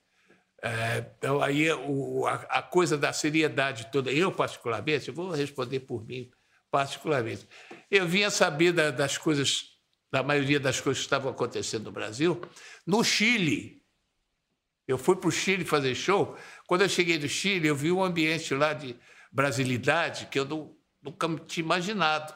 É, 0.64 1.12
então, 1.18 1.42
aí 1.42 1.72
o, 1.72 2.26
a, 2.28 2.36
a, 2.36 2.62
coisa 2.62 2.96
da 2.96 3.12
seriedade 3.12 3.92
toda, 3.92 4.12
eu 4.12 4.32
particularmente, 4.32 5.08
eu 5.08 5.14
vou 5.14 5.32
responder 5.32 5.80
por 5.82 6.06
mim 6.06 6.30
particularmente, 6.72 7.48
eu 7.90 8.08
vinha 8.08 8.32
saber 8.32 8.72
da, 8.72 8.90
das 8.90 9.18
coisas, 9.18 9.78
da 10.10 10.24
maioria 10.24 10.60
das 10.60 10.80
coisas 10.80 11.02
que 11.02 11.06
estavam 11.06 11.30
acontecendo 11.30 11.86
no 11.86 11.92
Brasil, 11.92 12.42
no 12.88 13.04
Chile. 13.04 13.84
Eu 14.88 14.98
fui 14.98 15.16
para 15.16 15.28
o 15.28 15.32
Chile 15.32 15.66
fazer 15.66 15.94
show. 15.94 16.36
Quando 16.66 16.82
eu 16.82 16.90
cheguei 16.90 17.18
do 17.18 17.28
Chile, 17.28 17.68
eu 17.68 17.76
vi 17.76 17.92
um 17.92 18.04
ambiente 18.04 18.54
lá 18.56 18.74
de 18.74 18.96
brasilidade 19.32 20.28
que 20.28 20.40
eu 20.40 20.46
não, 20.46 20.76
nunca 21.02 21.28
tinha 21.46 21.64
imaginado, 21.64 22.34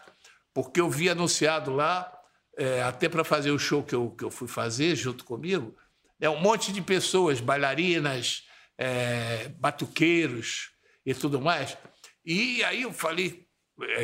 porque 0.54 0.80
eu 0.80 0.90
vi 0.90 1.10
anunciado 1.10 1.72
lá, 1.74 2.12
é, 2.58 2.84
até 2.84 3.10
para 3.10 3.24
fazer 3.24 3.52
o 3.52 3.60
show 3.60 3.84
que 3.84 3.96
eu, 3.96 4.12
que 4.12 4.24
eu 4.24 4.32
fui 4.32 4.48
fazer 4.48 4.96
junto 4.96 5.24
comigo, 5.24 5.76
é 6.20 6.30
um 6.30 6.40
monte 6.40 6.72
de 6.72 6.82
pessoas, 6.82 7.42
bailarinas, 7.42 8.44
é, 8.78 9.50
batuqueiros 9.58 10.72
e 11.06 11.14
tudo 11.14 11.42
mais. 11.42 11.78
E 12.26 12.64
aí 12.64 12.84
eu 12.84 12.94
falei, 12.94 13.45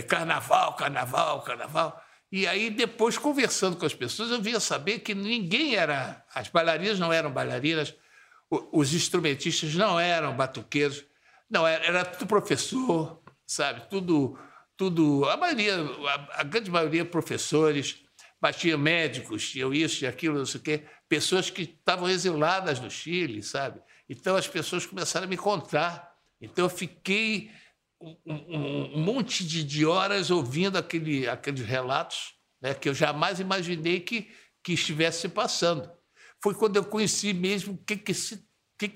carnaval, 0.08 0.76
carnaval, 0.76 1.42
carnaval. 1.42 2.04
E 2.32 2.48
aí, 2.48 2.70
depois, 2.70 3.18
conversando 3.18 3.76
com 3.76 3.86
as 3.86 3.94
pessoas, 3.94 4.32
eu 4.32 4.42
vinha 4.42 4.60
saber 4.60 5.00
que 5.00 5.14
ninguém 5.14 5.76
era. 5.76 6.24
As 6.34 6.48
bailarinas 6.48 6.98
não 7.00 7.12
eram 7.12 7.32
bailarinas, 7.32 7.94
os 8.50 8.94
instrumentistas 8.94 9.76
não 9.76 10.00
eram 10.00 10.36
batuqueiros, 10.36 11.06
não, 11.50 11.68
era, 11.68 11.86
era 11.86 12.06
tudo 12.06 12.28
professor, 12.28 13.22
sabe? 13.46 13.90
Tudo, 13.90 14.40
tudo. 14.78 15.26
A 15.30 15.36
maioria, 15.36 15.76
a, 15.76 16.42
a 16.42 16.44
grande 16.44 16.72
maioria, 16.72 17.04
professores, 17.04 18.04
mas 18.42 18.56
tinha 18.56 18.78
médicos, 18.78 19.50
tinha 19.50 19.68
isso 19.68 20.04
e 20.04 20.08
aquilo, 20.08 20.38
não 20.38 20.46
sei 20.46 20.60
o 20.60 20.64
quê, 20.64 20.84
pessoas 21.08 21.50
que 21.50 21.64
estavam 21.64 22.10
exiladas 22.10 22.80
no 22.80 22.90
Chile, 22.90 23.44
sabe? 23.44 23.82
Então 24.10 24.36
as 24.36 24.48
pessoas 24.48 24.86
começaram 24.86 25.26
a 25.26 25.30
me 25.30 25.38
contar. 25.38 26.16
Então 26.40 26.66
eu 26.66 26.70
fiquei 26.70 27.52
um, 28.26 28.96
um, 28.96 29.00
monte 29.00 29.46
de, 29.46 29.64
de, 29.64 29.86
horas 29.86 30.32
ouvindo 30.32 30.78
aquele, 30.78 31.28
aqueles 31.28 31.66
relatos 31.66 32.34
né, 32.62 32.74
que 32.74 32.90
eu 32.90 32.94
jamais 32.94 33.40
imaginei 33.40 34.00
que, 34.00 34.30
que 34.64 34.74
estivesse 34.74 35.30
passando. 35.30 35.90
Foi 36.42 36.56
quando 36.56 36.76
eu 36.76 36.84
conheci 36.84 37.34
mesmo 37.34 37.74
o 37.74 37.78
que 37.78 37.98
que 37.98 38.12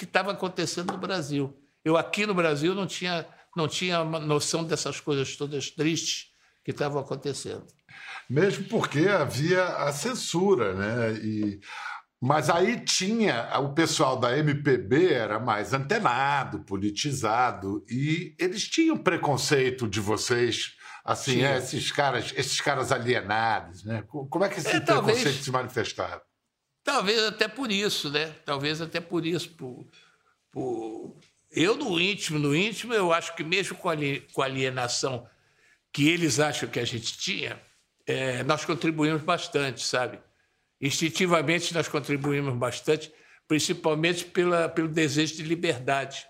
estava 0.03 0.31
acontecendo 0.31 0.91
no 0.91 0.97
Brasil. 0.97 1.55
Eu 1.83 1.95
aqui 1.95 2.25
no 2.25 2.33
Brasil 2.33 2.73
não 2.73 2.87
tinha, 2.87 3.27
não 3.55 3.67
tinha 3.67 4.03
noção 4.03 4.63
dessas 4.63 4.99
coisas 4.99 5.35
todas 5.35 5.69
tristes 5.69 6.31
que 6.63 6.71
estavam 6.71 6.99
acontecendo. 6.99 7.67
Mesmo 8.27 8.67
porque 8.67 9.07
havia 9.07 9.63
a 9.63 9.93
censura, 9.93 10.73
né? 10.73 11.13
E 11.23 11.59
mas 12.21 12.49
aí 12.49 12.79
tinha 12.83 13.49
o 13.59 13.73
pessoal 13.73 14.17
da 14.17 14.37
MPB 14.37 15.13
era 15.13 15.39
mais 15.39 15.73
antenado, 15.73 16.63
politizado 16.63 17.85
e 17.89 18.35
eles 18.39 18.67
tinham 18.67 18.97
preconceito 18.97 19.87
de 19.87 19.99
vocês, 19.99 20.75
assim, 21.03 21.43
é, 21.43 21.57
esses 21.57 21.91
caras, 21.91 22.33
esses 22.35 22.59
caras 22.61 22.91
alienados, 22.91 23.83
né? 23.83 24.03
Como 24.07 24.43
é 24.43 24.49
que 24.49 24.59
esse 24.59 24.67
é, 24.67 24.79
preconceito 24.79 25.23
talvez, 25.23 25.43
se 25.43 25.51
manifestava? 25.51 26.21
Talvez 26.83 27.21
até 27.23 27.47
por 27.47 27.71
isso, 27.71 28.09
né? 28.09 28.33
Talvez 28.45 28.81
até 28.81 28.99
por 28.99 29.25
isso, 29.25 29.49
por, 29.55 29.85
por... 30.51 31.17
eu 31.51 31.75
no 31.75 31.99
íntimo, 31.99 32.39
no 32.39 32.55
íntimo, 32.55 32.93
eu 32.93 33.11
acho 33.11 33.35
que 33.35 33.43
mesmo 33.43 33.77
com 33.77 33.89
a 33.89 34.45
alienação 34.45 35.27
que 35.91 36.09
eles 36.09 36.39
acham 36.39 36.67
que 36.67 36.79
a 36.79 36.85
gente 36.85 37.17
tinha, 37.17 37.61
é, 38.05 38.43
nós 38.43 38.65
contribuímos 38.65 39.21
bastante, 39.21 39.81
sabe? 39.81 40.19
Instintivamente, 40.81 41.73
nós 41.73 41.87
contribuímos 41.87 42.53
bastante, 42.55 43.11
principalmente 43.47 44.25
pela, 44.25 44.67
pelo 44.67 44.87
desejo 44.87 45.35
de 45.35 45.43
liberdade, 45.43 46.25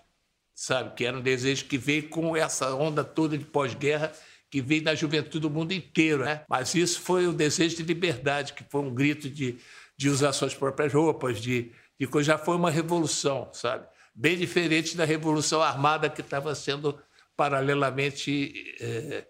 sabe? 0.54 0.94
Que 0.94 1.04
era 1.04 1.16
um 1.16 1.22
desejo 1.22 1.66
que 1.66 1.76
veio 1.76 2.08
com 2.08 2.36
essa 2.36 2.74
onda 2.74 3.04
toda 3.04 3.36
de 3.36 3.44
pós-guerra 3.44 4.12
que 4.50 4.60
veio 4.62 4.84
da 4.84 4.94
juventude 4.94 5.40
do 5.40 5.50
mundo 5.50 5.72
inteiro, 5.72 6.24
né? 6.24 6.44
Mas 6.48 6.74
isso 6.74 7.00
foi 7.00 7.26
o 7.26 7.32
desejo 7.32 7.76
de 7.76 7.82
liberdade, 7.82 8.52
que 8.52 8.64
foi 8.70 8.80
um 8.80 8.94
grito 8.94 9.28
de, 9.28 9.58
de 9.96 10.08
usar 10.08 10.32
suas 10.32 10.54
próprias 10.54 10.92
roupas, 10.92 11.40
de, 11.40 11.72
de 11.98 12.22
já 12.22 12.38
foi 12.38 12.56
uma 12.56 12.70
revolução, 12.70 13.50
sabe? 13.52 13.86
Bem 14.14 14.36
diferente 14.36 14.96
da 14.96 15.04
revolução 15.04 15.60
armada 15.60 16.08
que 16.08 16.20
estava 16.20 16.54
sendo 16.54 16.98
paralelamente 17.36 18.76
é, 18.80 19.26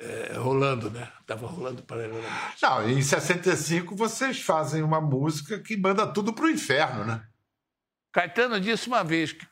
é, 0.00 0.34
rolando, 0.36 0.90
né? 0.90 1.10
Estava 1.20 1.46
rolando 1.46 1.82
paralelamente. 1.82 2.28
Não, 2.62 2.88
em 2.88 3.00
65 3.00 3.94
vocês 3.94 4.40
fazem 4.40 4.82
uma 4.82 5.00
música 5.00 5.58
que 5.58 5.76
manda 5.76 6.06
tudo 6.06 6.32
para 6.32 6.44
o 6.44 6.50
inferno, 6.50 7.04
né? 7.04 7.26
Caetano 8.12 8.60
disse 8.60 8.86
uma 8.86 9.02
vez 9.02 9.32
que 9.32 9.46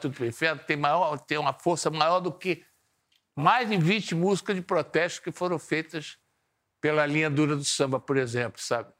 tudo 0.00 0.14
para 0.14 0.24
o 0.24 0.26
inferno 0.26 0.60
tem, 0.66 0.76
maior, 0.76 1.18
tem 1.18 1.38
uma 1.38 1.52
força 1.52 1.90
maior 1.90 2.20
do 2.20 2.30
que 2.30 2.62
mais 3.34 3.68
de 3.68 3.76
20 3.76 4.14
músicas 4.14 4.54
de 4.54 4.62
protesto 4.62 5.22
que 5.22 5.32
foram 5.32 5.58
feitas 5.58 6.18
pela 6.80 7.06
linha 7.06 7.30
dura 7.30 7.56
do 7.56 7.64
samba, 7.64 7.98
por 7.98 8.16
exemplo, 8.16 8.60
sabe? 8.60 8.92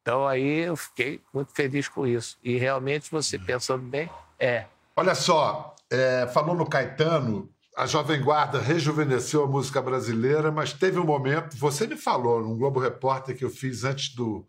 Então 0.00 0.26
aí 0.26 0.60
eu 0.60 0.76
fiquei 0.76 1.20
muito 1.32 1.52
feliz 1.52 1.88
com 1.88 2.06
isso. 2.06 2.38
E 2.42 2.56
realmente, 2.56 3.10
você 3.10 3.38
pensando 3.38 3.82
bem, 3.82 4.10
é. 4.38 4.66
Olha 4.96 5.14
só, 5.14 5.76
é, 5.90 6.26
falou 6.28 6.54
no 6.54 6.68
Caetano, 6.68 7.52
a 7.76 7.86
Jovem 7.86 8.20
Guarda 8.20 8.60
rejuvenesceu 8.60 9.44
a 9.44 9.46
música 9.46 9.80
brasileira, 9.80 10.52
mas 10.52 10.72
teve 10.72 10.98
um 10.98 11.04
momento, 11.04 11.56
você 11.56 11.86
me 11.86 11.96
falou 11.96 12.42
num 12.42 12.56
Globo 12.56 12.80
Repórter 12.80 13.36
que 13.36 13.44
eu 13.44 13.50
fiz 13.50 13.84
antes 13.84 14.14
do, 14.14 14.46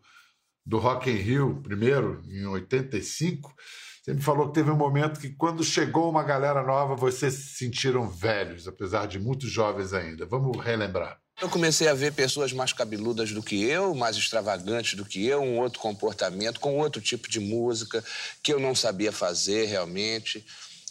do 0.64 0.78
Rock 0.78 1.10
in 1.10 1.16
Rio, 1.16 1.60
primeiro, 1.62 2.22
em 2.28 2.46
85, 2.46 3.54
você 4.04 4.12
me 4.12 4.20
falou 4.20 4.48
que 4.48 4.54
teve 4.54 4.70
um 4.70 4.76
momento 4.76 5.18
que 5.18 5.30
quando 5.30 5.64
chegou 5.64 6.10
uma 6.10 6.22
galera 6.22 6.62
nova, 6.62 6.94
vocês 6.94 7.32
se 7.32 7.54
sentiram 7.54 8.06
velhos, 8.06 8.68
apesar 8.68 9.06
de 9.06 9.18
muito 9.18 9.46
jovens 9.46 9.94
ainda. 9.94 10.26
Vamos 10.26 10.62
relembrar. 10.62 11.18
Eu 11.40 11.48
comecei 11.48 11.88
a 11.88 11.94
ver 11.94 12.12
pessoas 12.12 12.52
mais 12.52 12.70
cabeludas 12.70 13.32
do 13.32 13.42
que 13.42 13.64
eu, 13.64 13.94
mais 13.94 14.16
extravagantes 14.16 14.94
do 14.94 15.06
que 15.06 15.26
eu, 15.26 15.40
um 15.40 15.58
outro 15.58 15.80
comportamento, 15.80 16.60
com 16.60 16.78
outro 16.78 17.00
tipo 17.00 17.30
de 17.30 17.40
música 17.40 18.04
que 18.42 18.52
eu 18.52 18.60
não 18.60 18.74
sabia 18.74 19.10
fazer 19.10 19.64
realmente. 19.64 20.44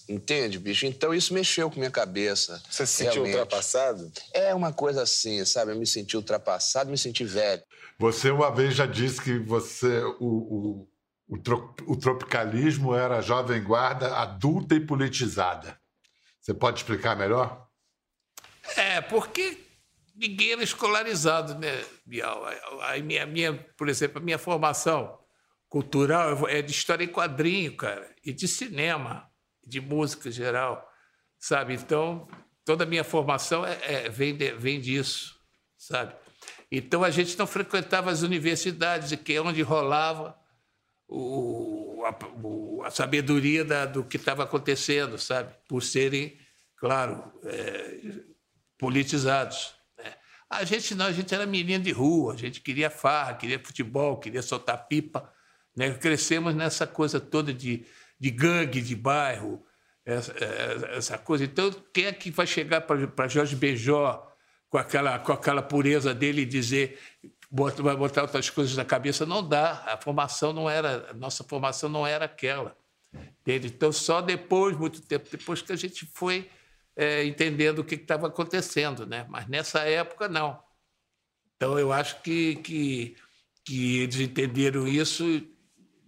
Entende, 0.08 0.60
bicho? 0.60 0.86
Então 0.86 1.14
isso 1.14 1.34
mexeu 1.34 1.70
com 1.70 1.80
minha 1.80 1.92
cabeça. 1.92 2.62
Você 2.70 2.86
se 2.86 2.94
sentiu 2.94 3.24
realmente. 3.24 3.38
ultrapassado? 3.38 4.12
É 4.34 4.54
uma 4.54 4.74
coisa 4.74 5.04
assim, 5.04 5.44
sabe? 5.46 5.72
Eu 5.72 5.78
me 5.78 5.88
senti 5.88 6.18
ultrapassado, 6.18 6.90
me 6.90 6.98
senti 6.98 7.24
velho. 7.24 7.64
Você 7.98 8.30
uma 8.30 8.54
vez 8.54 8.76
já 8.76 8.86
disse 8.86 9.22
que 9.22 9.40
você 9.40 10.04
o, 10.20 10.26
o, 10.26 10.88
o, 11.28 11.38
tro, 11.38 11.76
o 11.88 11.96
tropicalismo 11.96 12.94
era 12.94 13.20
a 13.20 13.22
jovem 13.22 13.64
guarda 13.64 14.18
adulta 14.18 14.76
e 14.76 14.80
politizada. 14.80 15.80
Você 16.42 16.54
pode 16.54 16.80
explicar 16.80 17.16
melhor? 17.16 17.66
É, 18.76 19.00
porque 19.00 19.58
ninguém 20.14 20.52
era 20.52 20.64
escolarizado, 20.64 21.56
né, 21.56 21.84
Bial? 22.06 22.46
A 22.82 22.98
minha, 22.98 23.26
minha, 23.26 23.54
por 23.78 23.88
exemplo, 23.88 24.20
a 24.20 24.24
minha 24.24 24.38
formação 24.38 25.18
cultural 25.70 26.48
é 26.50 26.62
de 26.62 26.72
história 26.72 27.06
em 27.06 27.08
quadrinho, 27.08 27.76
cara, 27.78 28.14
e 28.24 28.34
de 28.34 28.48
cinema 28.48 29.32
de 29.66 29.80
música 29.82 30.32
geral, 30.32 30.90
sabe? 31.40 31.74
Então, 31.74 32.28
toda 32.66 32.84
a 32.84 32.88
minha 32.88 33.04
formação 33.04 33.66
é, 33.66 33.78
é, 33.82 34.10
vem, 34.10 34.36
de, 34.36 34.52
vem 34.54 34.80
disso, 34.80 35.36
sabe? 35.78 36.16
Então, 36.72 37.04
a 37.04 37.10
gente 37.10 37.38
não 37.38 37.46
frequentava 37.46 38.10
as 38.10 38.22
universidades, 38.22 39.18
que 39.20 39.34
é 39.34 39.42
onde 39.42 39.62
rolava 39.62 40.36
o, 41.08 42.04
a, 42.06 42.16
o, 42.42 42.84
a 42.84 42.90
sabedoria 42.90 43.64
da, 43.64 43.86
do 43.86 44.04
que 44.04 44.18
estava 44.18 44.44
acontecendo, 44.44 45.18
sabe? 45.18 45.54
Por 45.68 45.84
serem, 45.84 46.38
claro, 46.76 47.32
é, 47.44 48.00
politizados. 48.78 49.76
Né? 49.98 50.14
A 50.50 50.64
gente 50.64 50.96
não, 50.96 51.06
a 51.06 51.12
gente 51.12 51.34
era 51.34 51.46
menino 51.46 51.84
de 51.84 51.92
rua, 51.92 52.34
a 52.34 52.38
gente 52.38 52.62
queria 52.62 52.90
farra, 52.90 53.36
queria 53.36 53.60
futebol, 53.60 54.20
queria 54.20 54.42
soltar 54.42 54.88
pipa. 54.88 55.32
Né? 55.76 55.94
Crescemos 55.94 56.56
nessa 56.56 56.88
coisa 56.88 57.20
toda 57.20 57.54
de 57.54 57.86
de 58.24 58.32
gangue 58.32 58.82
de 58.82 58.96
bairro, 58.96 59.62
essa, 60.06 60.32
é, 60.32 60.98
essa 60.98 61.18
coisa. 61.18 61.44
Então, 61.44 61.70
quem 61.94 62.06
é 62.06 62.14
que 62.14 62.32
vai 62.32 62.48
chegar 62.48 62.80
para 62.80 63.28
Jorge 63.28 63.54
Benjó 63.54 64.26
com 64.70 64.78
aquela, 64.78 65.20
com 65.20 65.34
aquela 65.34 65.62
pureza 65.62 66.14
dele 66.14 66.44
e 66.44 66.46
dizer 66.46 66.98
vai 67.52 67.98
botar 67.98 68.22
outras 68.22 68.50
coisas 68.50 68.78
na 68.78 68.86
cabeça? 68.86 69.26
Não 69.26 69.46
dá. 69.46 69.84
A 69.86 69.98
formação 69.98 70.54
não 70.54 70.70
era, 70.70 71.10
a 71.10 71.14
nossa 71.14 71.44
formação 71.44 71.90
não 71.90 72.08
era 72.08 72.24
aquela. 72.24 72.78
Entende? 73.42 73.68
Então, 73.68 73.92
só 73.92 74.22
depois, 74.22 74.78
muito 74.78 75.02
tempo 75.02 75.28
depois, 75.30 75.62
que 75.62 75.74
a 75.74 75.76
gente 75.76 76.06
foi 76.06 76.50
é, 76.96 77.26
entendendo 77.26 77.80
o 77.80 77.84
que 77.84 77.96
estava 77.96 78.28
acontecendo, 78.28 79.06
né? 79.06 79.26
Mas 79.30 79.50
nessa 79.50 79.82
época, 79.82 80.30
não. 80.30 80.58
Então, 81.58 81.78
eu 81.78 81.92
acho 81.92 82.22
que, 82.22 82.56
que, 82.56 83.18
que 83.66 83.98
eles 83.98 84.22
entenderam 84.22 84.88
isso, 84.88 85.46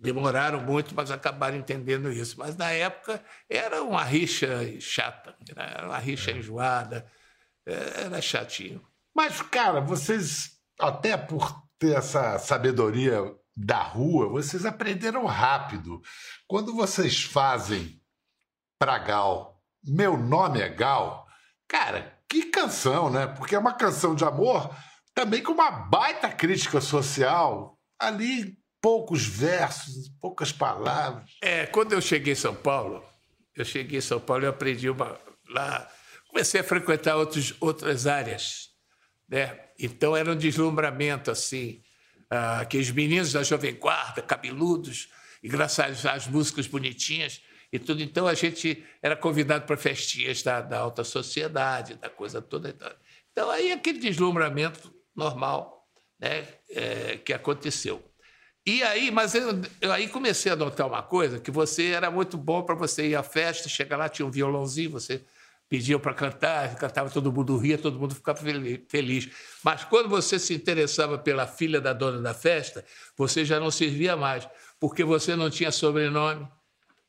demoraram 0.06 0.62
muito, 0.62 0.96
mas 0.96 1.12
acabaram 1.12 1.58
entendendo 1.58 2.12
isso. 2.12 2.40
Mas 2.40 2.56
na 2.56 2.72
época 2.72 3.22
era 3.50 3.84
uma 3.84 4.04
rixa 4.04 4.48
chata, 4.80 5.36
era 5.56 5.88
uma 5.88 5.98
rixa 5.98 6.32
é. 6.32 6.38
enjoada, 6.38 7.06
era 7.66 8.22
chatinho. 8.22 8.82
Mas, 9.14 9.42
cara, 9.42 9.82
vocês, 9.82 10.60
até 10.80 11.18
por 11.18 11.64
ter 11.80 11.98
essa 11.98 12.38
sabedoria 12.38 13.20
da 13.56 13.82
rua, 13.82 14.28
vocês 14.28 14.66
aprenderam 14.66 15.26
rápido. 15.26 16.02
Quando 16.48 16.76
vocês 16.76 17.24
fazem 17.24 18.02
pra 18.78 18.98
Gal, 18.98 19.62
meu 19.84 20.18
nome 20.18 20.60
é 20.60 20.70
Gal, 20.70 21.26
cara, 21.68 22.18
que 22.30 22.44
canção, 22.46 23.10
né? 23.10 23.28
Porque 23.28 23.56
é 23.56 23.60
uma 23.60 23.74
canção 23.74 24.14
de 24.14 24.26
amor 24.26 24.76
também 25.14 25.42
com 25.42 25.54
uma 25.54 25.72
baita 25.72 26.30
crítica 26.30 26.82
social. 26.82 27.80
Ali, 27.98 28.58
poucos 28.86 29.26
versos, 29.26 30.10
poucas 30.22 30.52
palavras. 30.52 31.32
É, 31.42 31.66
quando 31.66 31.94
eu 31.94 32.00
cheguei 32.00 32.34
em 32.34 32.36
São 32.36 32.54
Paulo, 32.54 33.04
eu 33.56 33.66
cheguei 33.66 33.98
em 33.98 34.02
São 34.02 34.20
Paulo 34.20 34.44
e 34.44 34.48
aprendi 34.48 34.88
uma, 34.88 35.20
lá, 35.50 35.92
comecei 36.28 36.62
a 36.62 36.64
frequentar 36.64 37.16
outros, 37.16 37.56
outras 37.60 38.06
áreas, 38.06 38.70
né? 39.28 39.60
Então 39.80 40.16
era 40.16 40.32
um 40.32 40.36
deslumbramento 40.36 41.32
assim, 41.32 41.82
ah, 42.30 42.60
aqueles 42.60 42.92
meninos 42.92 43.34
da 43.34 43.42
Jovem 43.42 43.74
Guarda, 43.74 44.22
cabeludos, 44.22 45.10
engraçados, 45.44 46.06
as 46.06 46.28
músicas 46.28 46.68
bonitinhas 46.68 47.42
e 47.74 47.80
tudo. 47.80 48.04
Então 48.04 48.28
a 48.28 48.36
gente 48.36 48.86
era 49.02 49.16
convidado 49.16 49.66
para 49.66 49.78
festinhas 49.78 50.44
da, 50.44 50.62
da 50.62 50.78
alta 50.78 51.04
sociedade, 51.04 51.96
da 51.96 52.08
coisa 52.08 52.40
toda. 52.40 52.76
Então 53.32 53.50
aí 53.50 53.72
aquele 53.72 53.98
deslumbramento 53.98 54.94
normal 55.16 55.90
né, 56.20 56.48
é, 56.70 57.18
que 57.18 57.34
aconteceu. 57.34 58.12
E 58.66 58.82
aí, 58.82 59.12
mas 59.12 59.36
eu, 59.36 59.62
eu, 59.80 59.92
aí 59.92 60.08
comecei 60.08 60.52
a 60.52 60.56
notar 60.56 60.88
uma 60.88 61.04
coisa, 61.04 61.40
que 61.40 61.52
você 61.52 61.92
era 61.92 62.10
muito 62.10 62.36
bom 62.36 62.64
para 62.64 62.74
você 62.74 63.10
ir 63.10 63.16
à 63.16 63.22
festa, 63.22 63.70
chegar 63.70 63.96
lá, 63.96 64.10
tinha 64.10 64.26
um 64.26 64.32
violãozinho, 64.32 64.90
você 64.90 65.24
pedia 65.70 66.00
para 66.00 66.16
cantar, 66.16 66.76
cantava, 66.76 67.10
todo 67.12 67.32
mundo 67.32 67.58
ria, 67.58 67.78
todo 67.78 68.00
mundo 68.00 68.16
ficava 68.16 68.40
feliz. 68.88 69.30
Mas 69.64 69.84
quando 69.84 70.10
você 70.10 70.40
se 70.40 70.54
interessava 70.56 71.18
pela 71.18 71.46
filha 71.46 71.80
da 71.80 71.94
dona 71.94 72.20
da 72.20 72.34
festa, 72.34 72.84
você 73.16 73.46
já 73.46 73.60
não 73.60 73.70
servia 73.70 74.18
mais, 74.18 74.48
porque 74.80 75.04
você 75.04 75.36
não 75.36 75.50
tinha 75.50 75.72
sobrenome, 75.72 76.48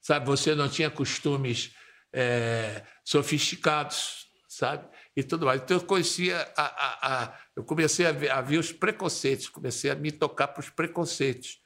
sabe? 0.00 0.26
Você 0.26 0.54
não 0.54 0.68
tinha 0.68 0.90
costumes 0.90 1.72
é, 2.12 2.82
sofisticados, 3.02 4.26
sabe? 4.46 4.86
E 5.16 5.22
tudo 5.22 5.46
mais. 5.46 5.62
Então 5.62 5.78
eu 5.78 5.82
conhecia 5.82 6.46
a, 6.56 6.62
a, 6.62 7.24
a 7.24 7.38
eu 7.56 7.64
comecei 7.64 8.04
a 8.04 8.12
ver, 8.12 8.30
a 8.30 8.42
ver, 8.42 8.58
os 8.58 8.70
preconceitos, 8.70 9.48
comecei 9.48 9.90
a 9.90 9.94
me 9.94 10.12
tocar 10.12 10.48
para 10.48 10.60
os 10.60 10.68
preconceitos, 10.68 11.58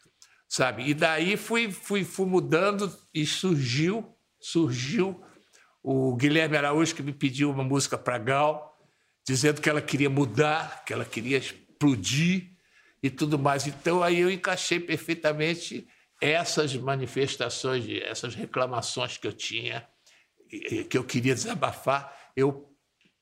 sabe? 0.49 0.89
E 0.89 0.95
daí 0.95 1.37
fui, 1.37 1.71
fui, 1.73 2.05
fui 2.05 2.27
mudando 2.27 2.97
e 3.13 3.27
surgiu, 3.27 4.17
surgiu 4.41 5.21
o 5.83 6.15
Guilherme 6.15 6.57
Araújo 6.57 6.95
que 6.95 7.03
me 7.03 7.13
pediu 7.13 7.51
uma 7.51 7.65
música 7.65 7.99
para 7.99 8.19
Gal, 8.19 8.79
dizendo 9.27 9.61
que 9.61 9.69
ela 9.69 9.83
queria 9.83 10.09
mudar, 10.09 10.85
que 10.85 10.93
ela 10.93 11.05
queria 11.05 11.39
explodir 11.39 12.53
e 13.03 13.11
tudo 13.11 13.37
mais. 13.37 13.67
Então 13.67 14.01
aí 14.01 14.21
eu 14.21 14.31
encaixei 14.31 14.79
perfeitamente 14.79 15.89
essas 16.21 16.77
manifestações, 16.77 17.85
essas 18.05 18.35
reclamações 18.37 19.17
que 19.17 19.27
eu 19.27 19.33
tinha, 19.33 19.89
que 20.89 20.97
eu 20.97 21.03
queria 21.03 21.35
desabafar, 21.35 22.15
eu 22.37 22.70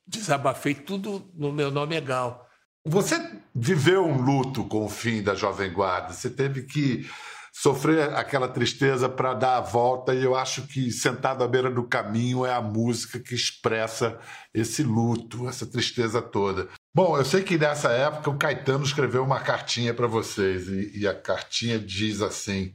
desabafei 0.09 0.75
tudo 0.75 1.31
no 1.35 1.53
meu 1.53 1.71
nome 1.71 1.95
é 1.95 2.01
Gal. 2.01 2.47
Você 2.87 3.21
viveu 3.55 4.07
um 4.07 4.21
luto 4.21 4.65
com 4.65 4.85
o 4.85 4.89
fim 4.89 5.23
da 5.23 5.35
Jovem 5.35 5.73
Guarda. 5.73 6.15
Você 6.15 6.31
teve 6.31 6.63
que 6.63 7.07
sofrer 7.53 8.15
aquela 8.15 8.49
tristeza 8.49 9.09
para 9.09 9.35
dar 9.35 9.57
a 9.57 9.61
volta, 9.61 10.15
e 10.15 10.23
eu 10.23 10.37
acho 10.37 10.67
que 10.67 10.91
Sentado 10.91 11.43
à 11.43 11.49
Beira 11.49 11.71
do 11.71 11.83
Caminho 11.83 12.47
é 12.47 12.55
a 12.55 12.63
música 12.63 13.19
que 13.19 13.35
expressa 13.35 14.19
esse 14.55 14.83
luto, 14.83 15.49
essa 15.49 15.67
tristeza 15.67 16.23
toda. 16.23 16.69
Bom, 16.95 17.19
eu 17.19 17.25
sei 17.25 17.43
que 17.43 17.59
nessa 17.59 17.91
época 17.91 18.31
o 18.31 18.39
Caetano 18.39 18.85
escreveu 18.85 19.25
uma 19.25 19.41
cartinha 19.41 19.93
para 19.93 20.07
vocês, 20.07 20.69
e, 20.69 21.01
e, 21.01 21.09
a 21.09 21.15
cartinha 21.15 21.79
diz 21.79 22.23
assim: 22.23 22.73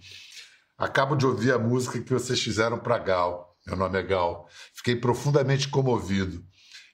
Acabo 0.77 1.15
de 1.15 1.25
ouvir 1.25 1.53
a 1.53 1.59
música 1.59 2.01
que 2.01 2.13
vocês 2.13 2.41
fizeram 2.41 2.77
para 2.77 2.99
Gal. 2.99 3.55
Meu 3.65 3.77
nome 3.77 3.97
é 3.97 4.03
Gal. 4.03 4.47
Fiquei 4.75 4.97
profundamente 4.97 5.69
comovido. 5.69 6.43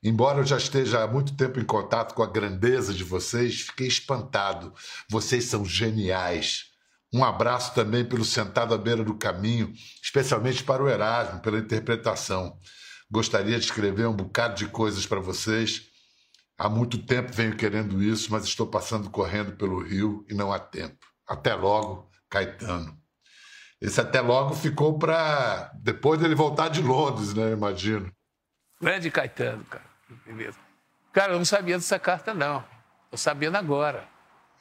Embora 0.01 0.39
eu 0.39 0.45
já 0.45 0.57
esteja 0.57 1.03
há 1.03 1.07
muito 1.07 1.35
tempo 1.35 1.59
em 1.59 1.65
contato 1.65 2.13
com 2.13 2.23
a 2.23 2.31
grandeza 2.31 2.93
de 2.93 3.03
vocês, 3.03 3.61
fiquei 3.61 3.87
espantado. 3.87 4.73
Vocês 5.09 5.45
são 5.45 5.65
geniais. 5.65 6.65
Um 7.13 7.23
abraço 7.23 7.73
também 7.73 8.05
pelo 8.05 8.23
sentado 8.23 8.73
à 8.73 8.77
beira 8.77 9.03
do 9.03 9.17
caminho, 9.17 9.73
especialmente 10.01 10.63
para 10.63 10.81
o 10.81 10.87
Erasmo, 10.87 11.41
pela 11.41 11.59
interpretação. 11.59 12.57
Gostaria 13.11 13.57
de 13.57 13.65
escrever 13.65 14.07
um 14.07 14.15
bocado 14.15 14.55
de 14.55 14.67
coisas 14.67 15.05
para 15.05 15.19
vocês. 15.19 15.89
Há 16.57 16.69
muito 16.69 16.97
tempo 16.99 17.33
venho 17.33 17.55
querendo 17.55 18.01
isso, 18.01 18.31
mas 18.31 18.43
estou 18.43 18.67
passando 18.67 19.09
correndo 19.09 19.53
pelo 19.57 19.83
rio 19.83 20.25
e 20.29 20.33
não 20.33 20.53
há 20.53 20.59
tempo. 20.59 20.97
Até 21.27 21.55
logo, 21.55 22.09
Caetano. 22.29 22.97
Esse 23.81 23.99
até 23.99 24.21
logo 24.21 24.53
ficou 24.53 24.99
para 24.99 25.71
depois 25.75 26.19
dele 26.19 26.35
voltar 26.35 26.69
de 26.69 26.81
Londres, 26.81 27.33
né? 27.33 27.51
Imagino. 27.51 28.11
Grande 28.81 29.09
Caetano, 29.09 29.63
cara. 29.65 29.88
Beleza. 30.25 30.57
Cara, 31.11 31.33
eu 31.33 31.37
não 31.37 31.45
sabia 31.45 31.75
dessa 31.75 31.99
carta, 31.99 32.33
não. 32.33 32.63
Tô 33.09 33.17
sabendo 33.17 33.57
agora. 33.57 34.07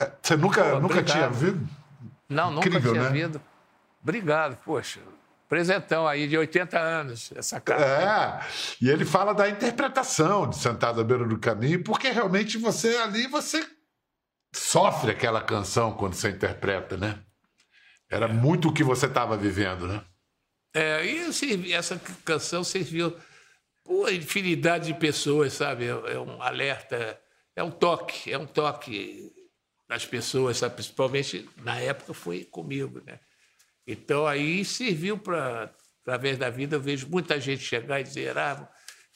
É, 0.00 0.10
você 0.22 0.36
nunca, 0.36 0.64
Pô, 0.64 0.80
nunca 0.80 1.02
tinha 1.02 1.28
visto? 1.28 1.60
Não, 2.28 2.56
Incrível, 2.56 2.94
nunca 2.94 3.10
tinha 3.10 3.28
né? 3.28 3.40
Obrigado, 4.02 4.56
poxa. 4.64 5.00
Presentão 5.48 6.06
aí 6.06 6.28
de 6.28 6.36
80 6.36 6.78
anos, 6.78 7.32
essa 7.34 7.58
carta. 7.60 7.84
É, 7.84 8.46
e 8.80 8.90
ele 8.90 9.04
fala 9.04 9.32
da 9.32 9.48
interpretação 9.48 10.48
de 10.48 10.56
Sentado 10.56 11.00
à 11.00 11.04
Beira 11.04 11.24
do 11.26 11.38
Caminho, 11.38 11.82
porque 11.82 12.10
realmente 12.10 12.58
você 12.58 12.96
ali, 12.98 13.26
você 13.26 13.66
sofre 14.54 15.10
aquela 15.10 15.40
canção 15.40 15.92
quando 15.92 16.14
você 16.14 16.28
interpreta, 16.30 16.96
né? 16.96 17.18
Era 18.10 18.26
é. 18.26 18.32
muito 18.32 18.68
o 18.68 18.72
que 18.72 18.84
você 18.84 19.06
estava 19.06 19.36
vivendo, 19.36 19.86
né? 19.86 20.02
É, 20.74 21.04
e 21.04 21.72
essa 21.72 22.00
canção 22.24 22.62
serviu 22.62 23.16
por 23.88 24.12
infinidade 24.12 24.92
de 24.92 24.94
pessoas, 24.94 25.54
sabe? 25.54 25.86
É, 25.86 26.12
é, 26.12 26.20
um 26.20 26.42
alerta, 26.42 27.18
é 27.56 27.64
um 27.64 27.70
toque, 27.70 28.30
é 28.30 28.36
um 28.36 28.46
toque 28.46 29.32
das 29.88 30.04
pessoas, 30.04 30.58
sabe? 30.58 30.74
Principalmente 30.74 31.48
na 31.56 31.80
época 31.80 32.12
foi 32.12 32.44
comigo, 32.44 33.00
né? 33.06 33.18
Então 33.86 34.26
aí 34.26 34.62
serviu 34.62 35.16
para, 35.16 35.74
através 36.02 36.36
da 36.36 36.50
vida, 36.50 36.76
eu 36.76 36.80
vejo 36.80 37.08
muita 37.08 37.40
gente 37.40 37.64
chegar 37.64 37.98
e 37.98 38.04
dizer, 38.04 38.36
ah, 38.36 38.68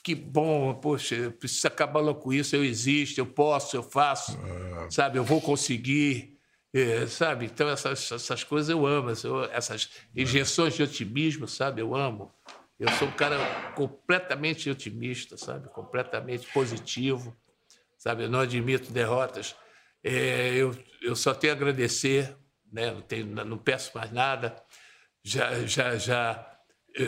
que 0.02 0.14
bom, 0.14 0.72
poxa, 0.72 1.16
eu 1.16 1.32
preciso 1.32 1.66
acabar 1.66 2.00
logo 2.00 2.20
com 2.20 2.32
isso, 2.32 2.56
eu 2.56 2.64
existo, 2.64 3.20
eu 3.20 3.26
posso, 3.26 3.76
eu 3.76 3.82
faço, 3.82 4.32
é. 4.32 4.90
sabe? 4.90 5.18
Eu 5.18 5.24
vou 5.24 5.40
conseguir. 5.40 6.32
É, 6.74 7.06
sabe? 7.06 7.44
Então, 7.44 7.68
essas, 7.68 8.10
essas 8.10 8.42
coisas 8.42 8.70
eu 8.70 8.86
amo, 8.86 9.10
essas 9.52 9.90
injeções 10.16 10.72
de 10.72 10.82
otimismo, 10.82 11.46
sabe? 11.46 11.82
Eu 11.82 11.94
amo. 11.94 12.32
Eu 12.82 12.88
sou 12.98 13.06
um 13.06 13.12
cara 13.12 13.38
completamente 13.76 14.68
otimista, 14.68 15.36
sabe? 15.36 15.68
Completamente 15.68 16.48
positivo, 16.52 17.36
sabe? 17.96 18.24
Eu 18.24 18.28
não 18.28 18.40
admito 18.40 18.90
derrotas. 18.90 19.54
É, 20.02 20.56
eu, 20.56 20.76
eu 21.00 21.14
só 21.14 21.32
tenho 21.32 21.52
a 21.52 21.56
agradecer, 21.56 22.36
né? 22.72 22.90
Não, 22.90 23.00
tenho, 23.00 23.26
não 23.26 23.56
peço 23.56 23.92
mais 23.94 24.10
nada. 24.10 24.60
Já, 25.22 25.64
já, 25.64 25.96
já 25.96 26.44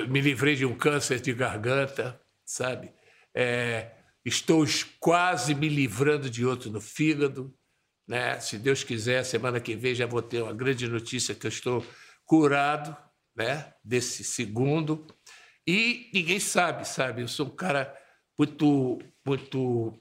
me 0.09 0.21
livrei 0.21 0.55
de 0.55 0.65
um 0.65 0.77
câncer 0.77 1.19
de 1.19 1.33
garganta, 1.33 2.21
sabe? 2.45 2.93
É, 3.35 3.91
estou 4.25 4.65
quase 5.01 5.57
me 5.57 5.69
livrando 5.69 6.31
de 6.31 6.47
outro 6.47 6.71
no 6.71 6.81
fígado, 6.81 7.53
né? 8.07 8.39
Se 8.39 8.59
Deus 8.59 8.85
quiser, 8.85 9.25
semana 9.25 9.59
que 9.59 9.75
vem 9.75 9.93
já 9.93 10.07
vou 10.07 10.23
ter 10.23 10.41
uma 10.41 10.55
grande 10.55 10.87
notícia 10.87 11.35
que 11.35 11.47
eu 11.47 11.51
estou 11.51 11.85
curado, 12.25 12.97
né? 13.35 13.75
Desse 13.83 14.23
segundo. 14.23 15.05
E 15.67 16.11
ninguém 16.13 16.39
sabe, 16.39 16.87
sabe? 16.87 17.23
Eu 17.23 17.29
sou 17.29 17.47
um 17.47 17.57
cara 17.57 17.95
muito, 18.39 18.99
muito 19.25 19.95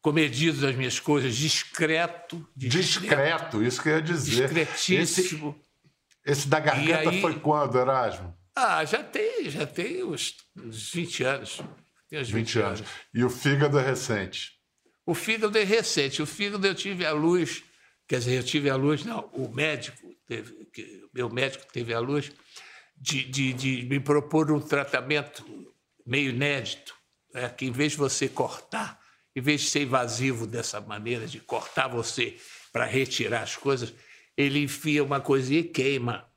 comedido 0.00 0.60
das 0.60 0.74
minhas 0.74 1.00
coisas, 1.00 1.34
discreto. 1.36 2.46
Discreto, 2.56 3.62
isso 3.62 3.82
que 3.82 3.88
eu 3.88 3.96
ia 3.96 4.02
dizer. 4.02 4.48
Discretíssimo. 4.48 5.58
Esse, 6.24 6.40
esse 6.40 6.48
da 6.48 6.60
garganta 6.60 7.10
aí, 7.10 7.20
foi 7.20 7.38
quando, 7.38 7.78
Erasmo? 7.78 8.36
Ah, 8.54 8.84
já 8.84 9.02
tem, 9.02 9.50
já 9.50 9.66
tem 9.66 10.04
uns, 10.04 10.36
uns 10.56 10.92
20 10.92 11.24
anos. 11.24 11.60
Tem 12.08 12.20
uns 12.20 12.30
20, 12.30 12.44
20 12.46 12.58
anos. 12.58 12.80
anos. 12.80 12.92
E 13.12 13.24
o 13.24 13.30
fígado 13.30 13.78
é 13.78 13.82
recente? 13.82 14.52
O 15.06 15.14
fígado 15.14 15.58
é 15.58 15.64
recente. 15.64 16.22
O 16.22 16.26
fígado 16.26 16.66
eu 16.66 16.74
tive 16.74 17.04
a 17.04 17.12
luz, 17.12 17.62
quer 18.06 18.18
dizer, 18.18 18.36
eu 18.36 18.44
tive 18.44 18.70
a 18.70 18.76
luz, 18.76 19.04
não, 19.04 19.28
o 19.32 19.48
médico, 19.48 20.14
teve, 20.26 20.54
meu 21.12 21.28
médico 21.28 21.66
teve 21.72 21.92
a 21.92 21.98
luz 21.98 22.30
de, 23.00 23.24
de, 23.24 23.52
de 23.52 23.82
me 23.84 23.98
propor 23.98 24.50
um 24.52 24.60
tratamento 24.60 25.44
meio 26.06 26.30
inédito, 26.30 26.94
né, 27.32 27.48
que 27.48 27.64
em 27.64 27.72
vez 27.72 27.92
de 27.92 27.98
você 27.98 28.28
cortar, 28.28 29.00
em 29.34 29.40
vez 29.40 29.62
de 29.62 29.68
ser 29.68 29.82
invasivo 29.82 30.46
dessa 30.46 30.80
maneira, 30.80 31.26
de 31.26 31.40
cortar 31.40 31.88
você 31.88 32.36
para 32.72 32.84
retirar 32.84 33.42
as 33.42 33.56
coisas, 33.56 33.94
ele 34.36 34.62
enfia 34.62 35.02
uma 35.02 35.20
coisinha 35.20 35.60
e 35.60 35.64
queima. 35.64 36.28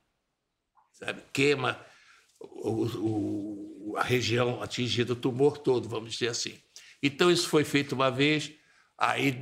Sabe? 0.94 1.22
Queima 1.34 1.84
o, 2.40 2.86
o, 2.86 3.96
a 3.98 4.04
região 4.04 4.62
atingida, 4.62 5.14
o 5.14 5.18
tumor 5.18 5.58
todo, 5.58 5.90
vamos 5.90 6.14
dizer 6.14 6.30
assim. 6.30 6.58
Então, 7.02 7.32
isso 7.32 7.50
foi 7.50 7.64
feito 7.64 7.94
uma 7.94 8.10
vez, 8.10 8.52
aí 8.98 9.38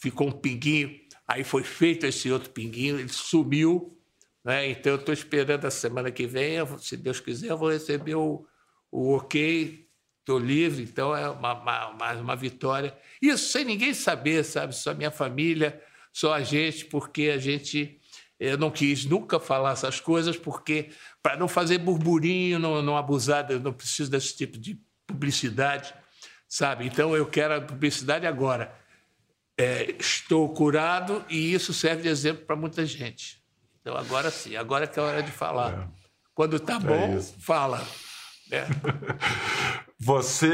ficou 0.00 0.28
um 0.28 0.32
pinguinho, 0.32 0.98
aí 1.26 1.44
foi 1.44 1.62
feito 1.62 2.06
esse 2.06 2.30
outro 2.30 2.50
pinguinho, 2.50 2.98
ele 2.98 3.08
sumiu. 3.08 3.97
Né? 4.44 4.70
Então, 4.70 4.92
eu 4.92 4.98
estou 4.98 5.12
esperando 5.12 5.64
a 5.66 5.70
semana 5.70 6.10
que 6.10 6.26
vem, 6.26 6.56
se 6.78 6.96
Deus 6.96 7.20
quiser, 7.20 7.50
eu 7.50 7.58
vou 7.58 7.70
receber 7.70 8.14
o, 8.14 8.46
o 8.90 9.16
ok, 9.16 9.88
estou 10.28 10.38
livre, 10.38 10.82
então 10.82 11.16
é 11.16 11.28
uma, 11.28 11.54
uma, 11.88 12.12
uma 12.12 12.36
vitória. 12.36 12.96
Isso 13.20 13.50
sem 13.50 13.64
ninguém 13.64 13.94
saber, 13.94 14.44
sabe? 14.44 14.74
Só 14.74 14.92
minha 14.92 15.10
família, 15.10 15.82
só 16.12 16.34
a 16.34 16.42
gente, 16.42 16.84
porque 16.84 17.30
a 17.34 17.38
gente. 17.38 17.98
Eu 18.38 18.56
não 18.56 18.70
quis 18.70 19.04
nunca 19.04 19.40
falar 19.40 19.72
essas 19.72 19.98
coisas, 19.98 20.36
porque 20.36 20.90
para 21.20 21.36
não 21.36 21.48
fazer 21.48 21.78
burburinho, 21.78 22.58
não, 22.58 22.80
não 22.82 22.96
abusar, 22.96 23.50
eu 23.50 23.58
não 23.58 23.72
preciso 23.72 24.10
desse 24.10 24.36
tipo 24.36 24.56
de 24.56 24.80
publicidade, 25.06 25.92
sabe? 26.46 26.86
Então 26.86 27.16
eu 27.16 27.26
quero 27.26 27.54
a 27.54 27.60
publicidade 27.60 28.26
agora. 28.26 28.72
É, 29.56 29.96
estou 29.98 30.48
curado 30.54 31.24
e 31.28 31.52
isso 31.52 31.74
serve 31.74 32.02
de 32.02 32.08
exemplo 32.08 32.46
para 32.46 32.54
muita 32.54 32.86
gente. 32.86 33.37
Então 33.88 33.96
agora 33.96 34.30
sim, 34.30 34.54
agora 34.54 34.84
é 34.84 34.86
que 34.86 35.00
é 35.00 35.02
a 35.02 35.06
hora 35.06 35.22
de 35.22 35.32
falar. 35.32 35.72
É. 35.72 35.88
Quando 36.34 36.56
está 36.56 36.74
é 36.74 36.78
bom, 36.78 37.16
é 37.16 37.22
fala. 37.40 37.88
É. 38.50 38.66
Você, 39.98 40.46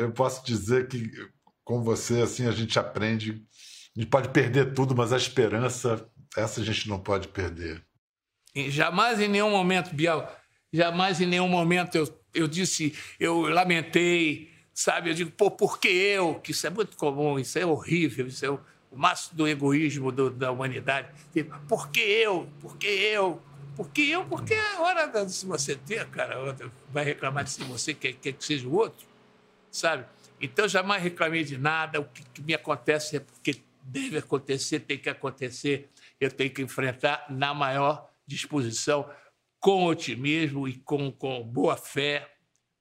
eu 0.00 0.12
posso 0.12 0.44
dizer 0.44 0.86
que 0.86 1.10
com 1.64 1.82
você 1.82 2.20
assim 2.20 2.46
a 2.46 2.52
gente 2.52 2.78
aprende. 2.78 3.42
A 3.96 4.00
gente 4.00 4.10
pode 4.10 4.28
perder 4.28 4.74
tudo, 4.74 4.94
mas 4.94 5.14
a 5.14 5.16
esperança, 5.16 6.06
essa 6.36 6.60
a 6.60 6.64
gente 6.64 6.86
não 6.88 7.00
pode 7.00 7.28
perder. 7.28 7.82
E 8.54 8.70
jamais 8.70 9.18
em 9.18 9.28
nenhum 9.28 9.50
momento, 9.50 9.94
Biel, 9.94 10.28
jamais 10.72 11.20
em 11.22 11.26
nenhum 11.26 11.48
momento 11.48 11.96
eu, 11.96 12.22
eu 12.34 12.46
disse, 12.46 12.94
eu 13.18 13.48
lamentei, 13.48 14.52
sabe? 14.74 15.10
Eu 15.10 15.14
digo, 15.14 15.30
pô, 15.30 15.50
por 15.50 15.80
que 15.80 15.88
eu? 15.88 16.34
Que 16.34 16.50
isso 16.50 16.66
é 16.66 16.70
muito 16.70 16.96
comum, 16.96 17.38
isso 17.38 17.58
é 17.58 17.64
horrível, 17.64 18.26
isso 18.26 18.44
é 18.44 18.50
o, 18.94 18.98
máximo 18.98 19.36
do 19.36 19.48
egoísmo 19.48 20.12
do, 20.12 20.30
da 20.30 20.50
humanidade. 20.50 21.08
Por 21.68 21.90
que 21.90 22.00
eu? 22.00 22.48
Por 22.60 22.76
que 22.76 22.86
eu? 22.86 23.40
Porque 23.76 24.02
eu, 24.02 24.24
porque 24.24 24.54
é 24.54 24.78
hora 24.78 25.06
de 25.06 25.46
você 25.46 25.74
ter, 25.74 26.06
cara, 26.08 26.56
vai 26.92 27.04
reclamar 27.04 27.42
de 27.42 27.50
si 27.50 27.64
você, 27.64 27.92
quer, 27.92 28.12
quer 28.12 28.32
que 28.32 28.44
seja 28.44 28.68
o 28.68 28.74
outro, 28.74 29.04
sabe? 29.70 30.06
Então, 30.40 30.68
jamais 30.68 31.02
reclamei 31.02 31.42
de 31.42 31.58
nada. 31.58 32.00
O 32.00 32.04
que, 32.04 32.22
que, 32.22 32.42
me 32.42 32.54
acontece 32.54 33.16
é 33.16 33.20
porque 33.20 33.62
deve 33.82 34.18
acontecer, 34.18 34.80
tem 34.80 34.98
que 34.98 35.08
acontecer. 35.08 35.90
Eu 36.20 36.30
tenho 36.30 36.50
que 36.50 36.62
enfrentar 36.62 37.26
na 37.28 37.52
maior 37.52 38.08
disposição, 38.26 39.10
com 39.58 39.86
otimismo 39.86 40.68
e 40.68 40.74
com, 40.74 41.10
com 41.10 41.42
boa 41.42 41.76
fé, 41.76 42.30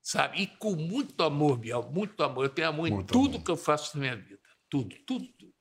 sabe? 0.02 0.42
E 0.42 0.48
com 0.48 0.76
muito 0.76 1.24
amor, 1.24 1.58
Biel, 1.58 1.90
muito 1.92 2.22
amor. 2.24 2.46
Eu 2.46 2.50
tenho 2.50 2.68
amor 2.68 2.90
muito 2.90 3.02
em 3.02 3.06
tudo 3.06 3.36
amor. 3.36 3.46
que 3.46 3.52
eu 3.52 3.58
faço 3.58 3.98
na 3.98 4.02
minha 4.02 4.16
vida. 4.16 4.40
Tudo, 4.70 4.96
tudo, 5.06 5.28
tudo. 5.40 5.53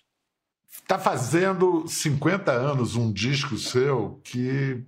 Está 0.73 0.99
fazendo 0.99 1.87
50 1.87 2.51
anos 2.51 2.97
um 2.97 3.13
disco 3.13 3.59
seu 3.59 4.21
que 4.25 4.85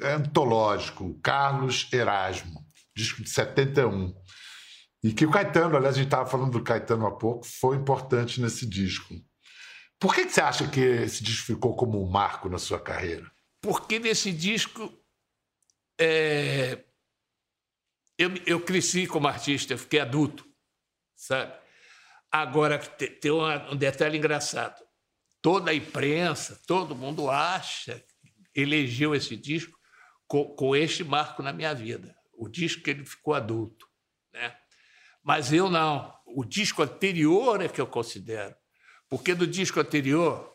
é 0.00 0.12
antológico, 0.12 1.18
Carlos 1.20 1.88
Erasmo, 1.92 2.64
disco 2.94 3.22
de 3.22 3.30
71. 3.30 4.14
E 5.02 5.12
que 5.12 5.26
o 5.26 5.30
Caetano, 5.30 5.76
aliás, 5.76 5.94
a 5.94 5.98
gente 5.98 6.06
estava 6.06 6.28
falando 6.28 6.52
do 6.52 6.62
Caetano 6.62 7.06
há 7.06 7.16
pouco, 7.16 7.44
foi 7.44 7.76
importante 7.76 8.40
nesse 8.40 8.66
disco. 8.66 9.14
Por 9.98 10.14
que, 10.14 10.26
que 10.26 10.32
você 10.32 10.40
acha 10.40 10.68
que 10.68 10.80
esse 10.80 11.24
disco 11.24 11.46
ficou 11.46 11.74
como 11.74 12.02
um 12.02 12.10
marco 12.10 12.48
na 12.48 12.58
sua 12.58 12.80
carreira? 12.80 13.30
Porque 13.60 13.98
nesse 13.98 14.30
disco 14.32 14.92
é... 15.98 16.84
eu, 18.18 18.30
eu 18.46 18.60
cresci 18.60 19.06
como 19.06 19.26
artista, 19.26 19.72
eu 19.74 19.78
fiquei 19.78 20.00
adulto, 20.00 20.46
sabe? 21.16 21.52
Agora, 22.30 22.78
tem 22.78 23.30
um 23.32 23.76
detalhe 23.76 24.18
engraçado. 24.18 24.85
Toda 25.42 25.70
a 25.70 25.74
imprensa, 25.74 26.60
todo 26.66 26.96
mundo 26.96 27.30
acha, 27.30 28.04
elegeu 28.54 29.14
esse 29.14 29.36
disco 29.36 29.78
com, 30.26 30.44
com 30.56 30.74
este 30.74 31.04
marco 31.04 31.42
na 31.42 31.52
minha 31.52 31.74
vida. 31.74 32.14
O 32.32 32.48
disco 32.48 32.82
que 32.82 32.90
ele 32.90 33.04
ficou 33.04 33.34
adulto. 33.34 33.86
Né? 34.32 34.56
Mas 35.22 35.52
eu 35.52 35.70
não. 35.70 36.14
O 36.26 36.44
disco 36.44 36.82
anterior 36.82 37.60
é 37.60 37.68
que 37.68 37.80
eu 37.80 37.86
considero. 37.86 38.54
Porque 39.08 39.34
do 39.34 39.46
disco 39.46 39.78
anterior, 39.80 40.52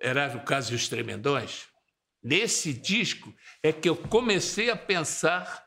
era 0.00 0.34
o 0.36 0.44
caso 0.44 0.72
dos 0.72 0.88
Tremendões, 0.88 1.66
nesse 2.22 2.72
disco 2.72 3.34
é 3.62 3.72
que 3.72 3.88
eu 3.88 3.96
comecei 3.96 4.70
a 4.70 4.76
pensar 4.76 5.66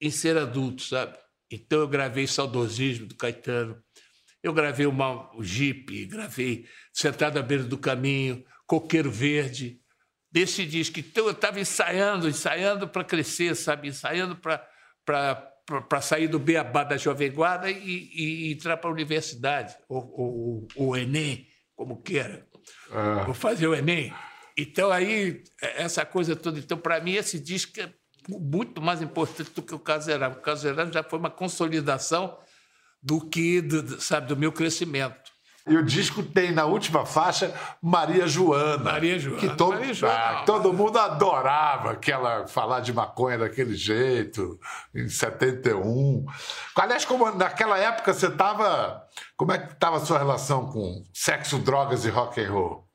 em 0.00 0.10
ser 0.10 0.36
adulto, 0.36 0.82
sabe? 0.82 1.18
Então 1.50 1.80
eu 1.80 1.88
gravei 1.88 2.26
Saudosismo 2.26 3.06
do 3.06 3.16
Caetano, 3.16 3.82
eu 4.42 4.52
gravei 4.52 4.86
uma, 4.86 5.34
o 5.36 5.42
Jeep, 5.42 6.06
gravei 6.06 6.66
Sentado 6.92 7.38
à 7.38 7.42
Beira 7.42 7.64
do 7.64 7.78
Caminho, 7.78 8.44
Coqueiro 8.66 9.10
Verde, 9.10 9.80
desse 10.30 10.64
disco. 10.64 11.00
Então 11.00 11.26
eu 11.26 11.32
estava 11.32 11.60
ensaiando, 11.60 12.28
ensaiando 12.28 12.88
para 12.88 13.04
crescer, 13.04 13.54
sabe? 13.56 13.88
Ensaiando 13.88 14.36
para 14.36 16.00
sair 16.00 16.28
do 16.28 16.38
beabá 16.38 16.84
da 16.84 16.96
Jovem 16.96 17.32
Guarda 17.32 17.70
e, 17.70 18.10
e 18.14 18.52
entrar 18.52 18.76
para 18.76 18.90
a 18.90 18.92
universidade, 18.92 19.76
ou, 19.88 20.66
o 20.76 20.96
Enem, 20.96 21.46
como 21.74 22.02
queira. 22.02 22.46
Ah. 22.90 23.24
Vou 23.24 23.34
fazer 23.34 23.66
o 23.66 23.74
Enem. 23.74 24.12
Então 24.56 24.90
aí, 24.90 25.42
essa 25.60 26.04
coisa 26.04 26.34
toda. 26.34 26.58
Então, 26.58 26.76
para 26.76 27.00
mim, 27.00 27.12
esse 27.12 27.38
disco 27.38 27.80
é 27.80 27.92
muito 28.28 28.82
mais 28.82 29.00
importante 29.00 29.50
do 29.52 29.62
que 29.62 29.74
o 29.74 29.78
Caso 29.78 30.10
Erasmo. 30.10 30.38
O 30.38 30.42
Caso 30.42 30.66
Erasmo 30.66 30.92
já 30.92 31.02
foi 31.02 31.18
uma 31.18 31.30
consolidação 31.30 32.38
do 33.02 33.20
que, 33.20 33.60
do, 33.60 34.00
sabe, 34.00 34.28
do 34.28 34.36
meu 34.36 34.52
crescimento. 34.52 35.28
E 35.68 35.76
o 35.76 35.84
disco 35.84 36.22
tem 36.22 36.50
na 36.50 36.64
última 36.64 37.04
faixa 37.04 37.54
Maria 37.82 38.26
Joana. 38.26 38.78
Maria 38.78 39.18
Joana. 39.18 39.38
Que 39.38 39.54
todo, 39.54 39.74
Maria 39.74 39.92
Joana, 39.92 40.16
ah, 40.16 40.42
todo 40.44 40.72
mundo 40.72 40.98
adorava 40.98 41.94
que 41.96 42.10
ela 42.10 42.46
falar 42.46 42.80
de 42.80 42.92
maconha 42.92 43.36
daquele 43.36 43.74
jeito, 43.74 44.58
em 44.94 45.08
71. 45.08 46.24
Aliás, 46.74 47.04
como 47.04 47.30
naquela 47.32 47.78
época 47.78 48.14
você 48.14 48.28
estava. 48.28 49.06
Como 49.36 49.52
é 49.52 49.58
que 49.58 49.74
estava 49.74 49.98
a 49.98 50.00
sua 50.00 50.18
relação 50.18 50.70
com 50.72 51.04
sexo, 51.12 51.58
drogas 51.58 52.06
e 52.06 52.08
rock 52.08 52.40
and 52.40 52.50
roll? 52.50 52.88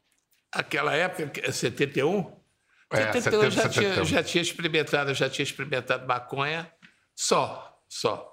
Aquela 0.52 0.96
época, 0.96 1.52
71? 1.52 2.44
É, 2.92 3.12
71 3.14 3.22
70, 3.22 3.36
eu 3.36 3.52
já, 3.52 3.62
71. 3.62 3.92
Tinha, 3.94 4.06
já 4.06 4.24
tinha 4.24 4.42
experimentado, 4.42 5.14
já 5.14 5.30
tinha 5.30 5.44
experimentado 5.44 6.08
maconha 6.08 6.72
só, 7.16 7.80
só. 7.88 8.33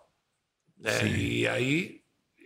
É, 0.83 1.07
e 1.07 1.47
aí 1.47 2.01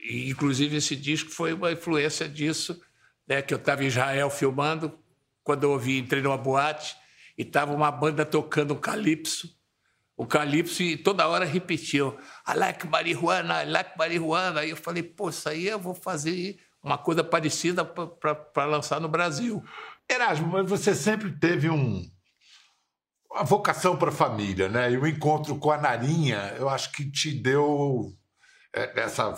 e, 0.05 0.29
inclusive, 0.31 0.77
esse 0.77 0.95
disco 0.95 1.31
foi 1.31 1.55
uma 1.55 1.73
influência 1.73 2.29
disso, 2.29 2.79
né, 3.27 3.41
que 3.41 3.55
eu 3.55 3.59
estava 3.59 3.83
em 3.83 3.87
Israel 3.87 4.29
filmando, 4.29 4.99
quando 5.43 5.65
eu 5.65 5.71
ouvi, 5.71 5.99
entrei 5.99 6.23
numa 6.23 6.37
boate 6.37 6.95
e 7.39 7.43
estava 7.43 7.73
uma 7.73 7.91
banda 7.91 8.25
tocando 8.25 8.75
um 8.75 8.79
calypso, 8.79 9.49
o 10.17 10.27
calypso, 10.27 10.83
e 10.83 10.97
toda 10.97 11.27
hora 11.27 11.45
repetiam, 11.45 12.17
I 12.47 12.55
like 12.55 12.87
marihuana, 12.87 13.65
I 13.65 13.67
like 13.67 13.99
marihuana. 13.99 14.61
Aí 14.61 14.71
eu 14.71 14.77
falei, 14.77 15.03
pô, 15.03 15.31
isso 15.31 15.49
aí 15.49 15.67
eu 15.67 15.79
vou 15.79 15.95
fazer 15.95 16.61
uma 16.83 16.97
coisa 16.97 17.25
parecida 17.25 17.85
para 17.85 18.65
lançar 18.65 19.01
no 19.01 19.09
Brasil. 19.09 19.65
Erasmo, 20.09 20.49
mas 20.49 20.69
você 20.69 20.95
sempre 20.95 21.33
teve 21.33 21.69
um, 21.69 22.09
uma 23.29 23.43
vocação 23.43 23.97
para 23.97 24.11
a 24.11 24.13
família, 24.13 24.69
né? 24.69 24.93
E 24.93 24.99
o 24.99 25.07
encontro 25.07 25.57
com 25.57 25.73
a 25.73 25.79
Narinha, 25.79 26.55
eu 26.59 26.69
acho 26.69 26.93
que 26.93 27.11
te 27.11 27.33
deu 27.33 28.15
essa 28.75 29.35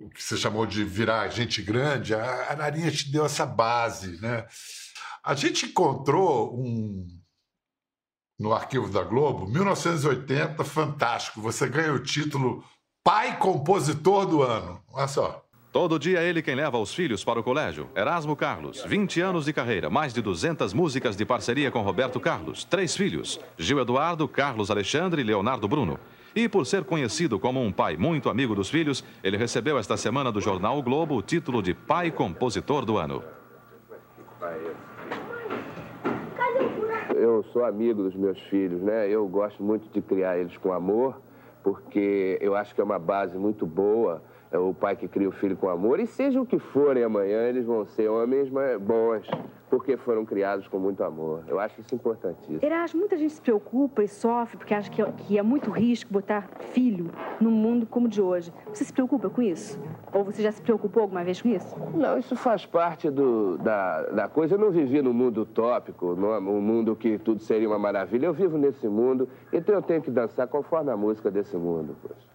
o 0.00 0.08
que 0.08 0.22
você 0.22 0.36
chamou 0.36 0.64
de 0.64 0.84
virar 0.84 1.28
gente 1.28 1.60
grande, 1.60 2.14
a, 2.14 2.52
a 2.52 2.56
Narinha 2.56 2.90
te 2.90 3.10
deu 3.10 3.26
essa 3.26 3.44
base, 3.44 4.20
né? 4.20 4.46
A 5.24 5.34
gente 5.34 5.66
encontrou 5.66 6.56
um 6.56 7.06
no 8.38 8.52
arquivo 8.52 8.88
da 8.88 9.02
Globo, 9.02 9.48
1980, 9.48 10.62
fantástico. 10.62 11.40
Você 11.40 11.68
ganha 11.68 11.92
o 11.92 11.98
título 11.98 12.62
Pai 13.02 13.36
Compositor 13.36 14.26
do 14.26 14.42
Ano. 14.42 14.80
Olha 14.92 15.08
só. 15.08 15.44
Todo 15.72 15.98
dia 15.98 16.22
ele 16.22 16.40
quem 16.40 16.54
leva 16.54 16.78
os 16.78 16.94
filhos 16.94 17.24
para 17.24 17.40
o 17.40 17.42
colégio. 17.42 17.90
Erasmo 17.94 18.36
Carlos, 18.36 18.82
20 18.84 19.20
anos 19.20 19.44
de 19.44 19.52
carreira, 19.52 19.90
mais 19.90 20.14
de 20.14 20.22
200 20.22 20.72
músicas 20.72 21.16
de 21.16 21.26
parceria 21.26 21.70
com 21.70 21.82
Roberto 21.82 22.20
Carlos, 22.20 22.64
três 22.64 22.96
filhos: 22.96 23.38
Gil 23.58 23.80
Eduardo, 23.80 24.26
Carlos 24.28 24.70
Alexandre 24.70 25.20
e 25.20 25.24
Leonardo 25.24 25.68
Bruno. 25.68 25.98
E 26.38 26.48
por 26.48 26.64
ser 26.64 26.84
conhecido 26.84 27.36
como 27.36 27.60
um 27.60 27.72
pai 27.72 27.96
muito 27.96 28.30
amigo 28.30 28.54
dos 28.54 28.70
filhos, 28.70 29.02
ele 29.24 29.36
recebeu 29.36 29.76
esta 29.76 29.96
semana 29.96 30.30
do 30.30 30.40
jornal 30.40 30.78
o 30.78 30.82
Globo 30.84 31.16
o 31.16 31.20
título 31.20 31.60
de 31.60 31.74
Pai 31.74 32.12
Compositor 32.12 32.84
do 32.84 32.96
Ano. 32.96 33.24
Eu 37.12 37.42
sou 37.52 37.64
amigo 37.64 38.04
dos 38.04 38.14
meus 38.14 38.38
filhos, 38.42 38.80
né? 38.80 39.08
Eu 39.08 39.26
gosto 39.26 39.60
muito 39.60 39.88
de 39.92 40.00
criar 40.00 40.38
eles 40.38 40.56
com 40.58 40.72
amor, 40.72 41.20
porque 41.64 42.38
eu 42.40 42.54
acho 42.54 42.72
que 42.72 42.80
é 42.80 42.84
uma 42.84 43.00
base 43.00 43.36
muito 43.36 43.66
boa 43.66 44.22
é 44.50 44.58
o 44.58 44.72
pai 44.72 44.96
que 44.96 45.06
cria 45.06 45.28
o 45.28 45.32
filho 45.32 45.56
com 45.56 45.68
amor, 45.68 46.00
e 46.00 46.06
seja 46.06 46.40
o 46.40 46.46
que 46.46 46.58
forem 46.58 47.04
amanhã, 47.04 47.42
eles 47.42 47.66
vão 47.66 47.84
ser 47.84 48.08
homens 48.08 48.48
bons, 48.80 49.26
porque 49.68 49.96
foram 49.96 50.24
criados 50.24 50.66
com 50.68 50.78
muito 50.78 51.04
amor. 51.04 51.44
Eu 51.46 51.60
acho 51.60 51.80
isso 51.80 51.94
importantíssimo. 51.94 52.58
Erasmo, 52.62 53.00
muita 53.00 53.16
gente 53.16 53.34
se 53.34 53.40
preocupa 53.40 54.02
e 54.02 54.08
sofre 54.08 54.56
porque 54.56 54.72
acha 54.72 54.90
que, 54.90 55.04
que 55.12 55.38
é 55.38 55.42
muito 55.42 55.70
risco 55.70 56.12
botar 56.12 56.48
filho 56.72 57.10
num 57.40 57.50
mundo 57.50 57.86
como 57.86 58.06
o 58.06 58.08
de 58.08 58.22
hoje. 58.22 58.52
Você 58.72 58.84
se 58.84 58.92
preocupa 58.92 59.28
com 59.28 59.42
isso? 59.42 59.78
Ou 60.12 60.24
você 60.24 60.42
já 60.42 60.50
se 60.50 60.62
preocupou 60.62 61.02
alguma 61.02 61.22
vez 61.22 61.42
com 61.42 61.48
isso? 61.48 61.76
Não, 61.94 62.18
isso 62.18 62.34
faz 62.34 62.64
parte 62.64 63.10
do, 63.10 63.58
da, 63.58 64.02
da 64.04 64.28
coisa. 64.28 64.54
Eu 64.54 64.58
não 64.58 64.70
vivi 64.70 65.02
no 65.02 65.12
mundo 65.12 65.42
utópico, 65.42 66.14
num 66.14 66.60
mundo 66.60 66.96
que 66.96 67.18
tudo 67.18 67.42
seria 67.42 67.68
uma 67.68 67.78
maravilha. 67.78 68.26
Eu 68.26 68.32
vivo 68.32 68.56
nesse 68.56 68.88
mundo, 68.88 69.28
então 69.52 69.74
eu 69.74 69.82
tenho 69.82 70.00
que 70.00 70.10
dançar 70.10 70.48
conforme 70.48 70.90
a 70.90 70.96
música 70.96 71.30
desse 71.30 71.56
mundo. 71.56 71.94
Poxa. 72.02 72.27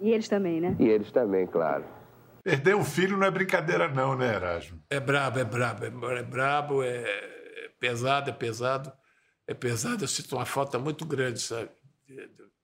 E 0.00 0.10
eles 0.10 0.28
também, 0.28 0.60
né? 0.60 0.76
E 0.78 0.88
eles 0.88 1.10
também, 1.10 1.46
claro. 1.46 1.84
Perder 2.42 2.74
um 2.74 2.84
filho 2.84 3.16
não 3.16 3.26
é 3.26 3.30
brincadeira, 3.30 3.88
não, 3.88 4.16
né, 4.16 4.34
Erasmo? 4.34 4.82
É 4.88 4.98
brabo, 4.98 5.38
é 5.38 5.44
brabo, 5.44 5.84
é, 5.84 6.18
é 6.18 6.22
brabo, 6.22 6.82
é, 6.82 7.02
é 7.02 7.70
pesado, 7.78 8.30
é 8.30 8.32
pesado. 8.32 8.92
É 9.46 9.54
pesado, 9.54 10.04
eu 10.04 10.08
sinto 10.08 10.36
uma 10.36 10.46
falta 10.46 10.78
muito 10.78 11.04
grande, 11.04 11.40
sabe? 11.40 11.70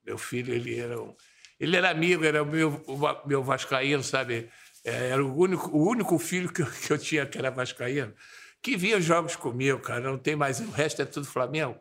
Meu 0.04 0.16
filho, 0.16 0.54
ele 0.54 0.78
era 0.78 1.02
um, 1.02 1.14
ele 1.58 1.76
era 1.76 1.90
amigo, 1.90 2.24
era 2.24 2.42
o 2.42 2.46
meu, 2.46 2.82
o 2.86 3.28
meu 3.28 3.42
vascaíno, 3.42 4.02
sabe? 4.02 4.48
É, 4.84 5.08
era 5.08 5.24
o 5.24 5.36
único, 5.36 5.76
o 5.76 5.88
único 5.88 6.18
filho 6.18 6.52
que 6.52 6.62
eu, 6.62 6.66
que 6.66 6.92
eu 6.92 6.98
tinha 6.98 7.26
que 7.26 7.36
era 7.36 7.50
vascaíno, 7.50 8.14
que 8.62 8.76
via 8.76 9.00
jogos 9.00 9.34
comigo, 9.34 9.80
cara. 9.80 10.00
Não 10.00 10.18
tem 10.18 10.36
mais, 10.36 10.60
o 10.60 10.70
resto 10.70 11.02
é 11.02 11.04
tudo 11.04 11.26
Flamengo. 11.26 11.76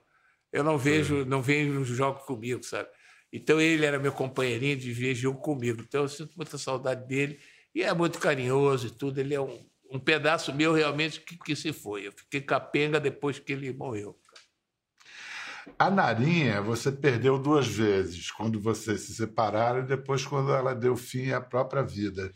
Eu 0.51 0.63
não 0.63 0.77
vejo, 0.77 1.25
não 1.25 1.41
vejo 1.41 1.81
os 1.81 1.87
jogos 1.87 2.23
comigo, 2.23 2.63
sabe? 2.63 2.89
Então 3.35 3.59
ele 3.59 3.85
era 3.85 3.99
meu 3.99 4.13
companheirinho 4.13 4.77
de 4.77 4.93
viagem 4.93 5.31
comigo. 5.33 5.81
Então 5.81 6.03
eu 6.03 6.07
sinto 6.07 6.33
muita 6.37 6.57
saudade 6.57 7.05
dele 7.05 7.37
e 7.73 7.83
é 7.83 7.93
muito 7.93 8.17
carinhoso 8.17 8.87
e 8.87 8.91
tudo. 8.91 9.19
Ele 9.19 9.33
é 9.33 9.41
um, 9.41 9.59
um 9.91 9.99
pedaço 9.99 10.53
meu 10.53 10.71
realmente 10.71 11.19
que, 11.19 11.37
que 11.37 11.53
se 11.53 11.73
foi. 11.73 12.07
Eu 12.07 12.13
fiquei 12.13 12.39
capenga 12.39 12.97
depois 12.97 13.37
que 13.37 13.51
ele 13.51 13.73
morreu. 13.73 14.17
A 15.77 15.89
Narinha 15.89 16.61
você 16.61 16.91
perdeu 16.91 17.37
duas 17.37 17.67
vezes, 17.67 18.31
quando 18.31 18.61
vocês 18.61 19.01
se 19.01 19.15
separaram 19.15 19.79
e 19.79 19.87
depois 19.87 20.25
quando 20.25 20.53
ela 20.53 20.73
deu 20.73 20.95
fim 20.95 21.31
à 21.31 21.41
própria 21.41 21.83
vida. 21.83 22.31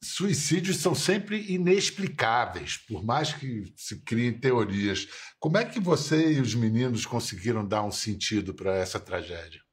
Suicídios 0.00 0.76
são 0.76 0.94
sempre 0.94 1.50
inexplicáveis, 1.52 2.76
por 2.76 3.02
mais 3.02 3.32
que 3.32 3.72
se 3.74 4.04
criem 4.04 4.38
teorias. 4.38 5.08
Como 5.40 5.56
é 5.56 5.64
que 5.64 5.80
você 5.80 6.34
e 6.34 6.40
os 6.40 6.54
meninos 6.54 7.04
conseguiram 7.04 7.66
dar 7.66 7.82
um 7.82 7.90
sentido 7.90 8.54
para 8.54 8.76
essa 8.76 9.00
tragédia? 9.00 9.65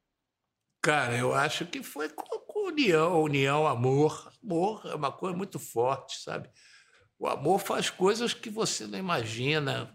Cara, 0.84 1.16
eu 1.16 1.32
acho 1.32 1.64
que 1.64 1.82
foi 1.82 2.10
com, 2.10 2.38
com 2.40 2.68
união, 2.68 3.22
união, 3.22 3.66
amor. 3.66 4.30
Amor 4.44 4.82
é 4.84 4.94
uma 4.94 5.10
coisa 5.10 5.34
muito 5.34 5.58
forte, 5.58 6.20
sabe? 6.22 6.50
O 7.18 7.26
amor 7.26 7.58
faz 7.58 7.88
coisas 7.88 8.34
que 8.34 8.50
você 8.50 8.86
não 8.86 8.98
imagina. 8.98 9.90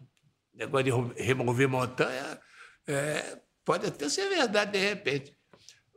O 0.51 0.57
negócio 0.57 1.13
de 1.13 1.21
remover 1.21 1.69
montanha 1.69 2.41
é, 2.87 3.39
pode 3.63 3.85
até 3.85 4.09
ser 4.09 4.29
verdade 4.29 4.71
de 4.71 4.79
repente. 4.79 5.37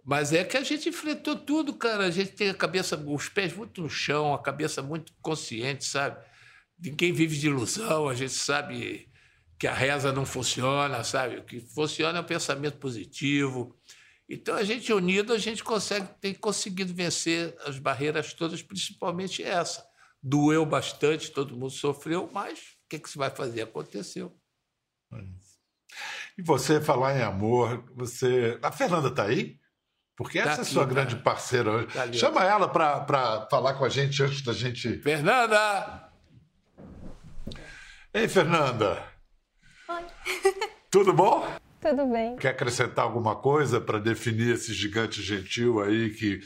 Mas 0.04 0.30
é 0.34 0.44
que 0.44 0.58
a 0.58 0.62
gente 0.62 0.90
enfrentou 0.90 1.36
tudo, 1.36 1.72
cara. 1.72 2.04
A 2.04 2.10
gente 2.10 2.32
tem 2.32 2.50
a 2.50 2.54
cabeça, 2.54 2.94
os 2.94 3.30
pés 3.30 3.56
muito 3.56 3.80
no 3.80 3.88
chão, 3.88 4.34
a 4.34 4.42
cabeça 4.42 4.82
muito 4.82 5.14
consciente, 5.22 5.86
sabe? 5.86 6.22
Ninguém 6.78 7.14
vive 7.14 7.38
de 7.38 7.46
ilusão, 7.46 8.10
a 8.10 8.14
gente 8.14 8.34
sabe 8.34 9.10
que 9.58 9.66
a 9.68 9.72
reza 9.72 10.12
não 10.12 10.26
funciona, 10.26 11.02
sabe? 11.02 11.36
O 11.36 11.44
que 11.44 11.60
funciona 11.60 12.18
é 12.18 12.20
o 12.20 12.26
pensamento 12.26 12.78
positivo. 12.78 13.74
Então, 14.32 14.56
a 14.56 14.64
gente 14.64 14.90
unido, 14.90 15.34
a 15.34 15.38
gente 15.38 15.62
consegue, 15.62 16.08
tem 16.18 16.32
conseguido 16.32 16.94
vencer 16.94 17.54
as 17.66 17.78
barreiras 17.78 18.32
todas, 18.32 18.62
principalmente 18.62 19.42
essa. 19.42 19.86
Doeu 20.22 20.64
bastante, 20.64 21.30
todo 21.30 21.54
mundo 21.54 21.70
sofreu, 21.70 22.30
mas 22.32 22.58
o 22.58 22.88
que, 22.88 22.98
que 22.98 23.10
se 23.10 23.18
vai 23.18 23.28
fazer? 23.28 23.60
Aconteceu. 23.60 24.34
E 26.38 26.42
você 26.42 26.80
falar 26.80 27.18
em 27.18 27.22
amor, 27.22 27.84
você. 27.94 28.58
A 28.62 28.72
Fernanda 28.72 29.08
está 29.08 29.24
aí? 29.24 29.60
Porque 30.16 30.38
essa 30.38 30.56
tá 30.56 30.62
é 30.62 30.64
sua 30.64 30.86
grande 30.86 31.16
parceira 31.16 31.70
hoje. 31.70 31.88
Tá 31.88 32.10
Chama 32.10 32.42
ela 32.42 32.68
para 32.68 33.46
falar 33.50 33.74
com 33.74 33.84
a 33.84 33.88
gente 33.90 34.22
antes 34.22 34.40
da 34.40 34.54
gente. 34.54 34.96
Fernanda! 35.02 36.10
Ei, 38.14 38.26
Fernanda! 38.26 39.04
Oi. 39.90 40.06
Tudo 40.90 41.12
bom? 41.12 41.46
Tudo 41.82 42.06
bem. 42.06 42.36
Quer 42.36 42.50
acrescentar 42.50 43.04
alguma 43.04 43.34
coisa 43.34 43.80
para 43.80 43.98
definir 43.98 44.54
esse 44.54 44.72
gigante 44.72 45.20
gentil 45.20 45.80
aí 45.80 46.14
que, 46.14 46.38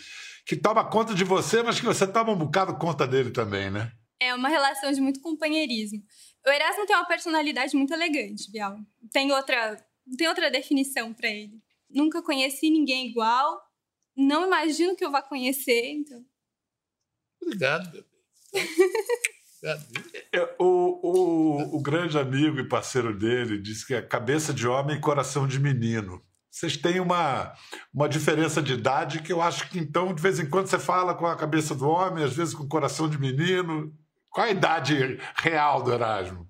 que 0.47 0.57
toma 0.57 0.89
conta 0.89 1.15
de 1.15 1.25
você, 1.25 1.63
mas 1.63 1.79
que 1.79 1.85
você 1.85 2.07
toma 2.07 2.33
um 2.33 2.39
bocado 2.39 2.79
conta 2.79 3.07
dele 3.07 3.31
também, 3.31 3.71
né? 3.71 3.93
É 4.19 4.35
uma 4.35 4.49
relação 4.49 4.91
de 4.91 4.99
muito 4.99 5.21
companheirismo. 5.21 6.03
O 6.47 6.51
Erasmo 6.51 6.87
tem 6.87 6.97
uma 6.97 7.07
personalidade 7.07 7.77
muito 7.77 7.93
elegante, 7.93 8.51
Bial. 8.51 8.79
Tem 9.13 9.31
outra, 9.31 9.77
tem 10.17 10.27
outra 10.27 10.51
definição 10.51 11.13
para 11.13 11.29
ele. 11.29 11.61
Nunca 11.91 12.23
conheci 12.23 12.71
ninguém 12.71 13.09
igual. 13.09 13.61
Não 14.17 14.47
imagino 14.47 14.97
que 14.97 15.05
eu 15.05 15.11
vá 15.11 15.21
conhecer, 15.21 15.91
então. 15.91 16.25
Obrigado, 17.43 17.91
bebê. 17.93 18.07
É, 19.63 20.55
o, 20.59 20.65
o, 20.65 21.77
o 21.77 21.83
grande 21.83 22.19
amigo 22.19 22.59
e 22.59 22.69
parceiro 22.69 23.17
dele 23.17 23.59
disse 23.59 23.87
que 23.87 23.95
é 23.95 24.03
cabeça 24.03 24.53
de 24.53 24.67
homem 24.69 24.97
e 24.97 25.01
coração 25.01 25.47
de 25.47 25.59
menino. 25.59 26.23
Vocês 26.51 26.77
têm 26.77 27.01
uma, 27.01 27.53
uma 27.93 28.09
diferença 28.09 28.63
de 28.63 28.73
idade 28.73 29.21
que 29.21 29.33
eu 29.33 29.43
acho 29.43 29.69
que, 29.69 29.79
então, 29.79 30.15
de 30.15 30.23
vez 30.23 30.39
em 30.41 30.49
quando 30.49 30.69
você 30.69 30.79
fala 30.79 31.15
com 31.15 31.27
a 31.27 31.37
cabeça 31.37 31.75
do 31.75 31.87
homem, 31.87 32.25
às 32.25 32.35
vezes 32.35 32.55
com 32.55 32.65
o 32.65 32.69
coração 32.69 33.09
de 33.09 33.19
menino. 33.19 33.93
Qual 34.31 34.47
a 34.47 34.51
idade 34.51 35.19
real 35.37 35.83
do 35.83 35.93
Erasmo? 35.93 36.49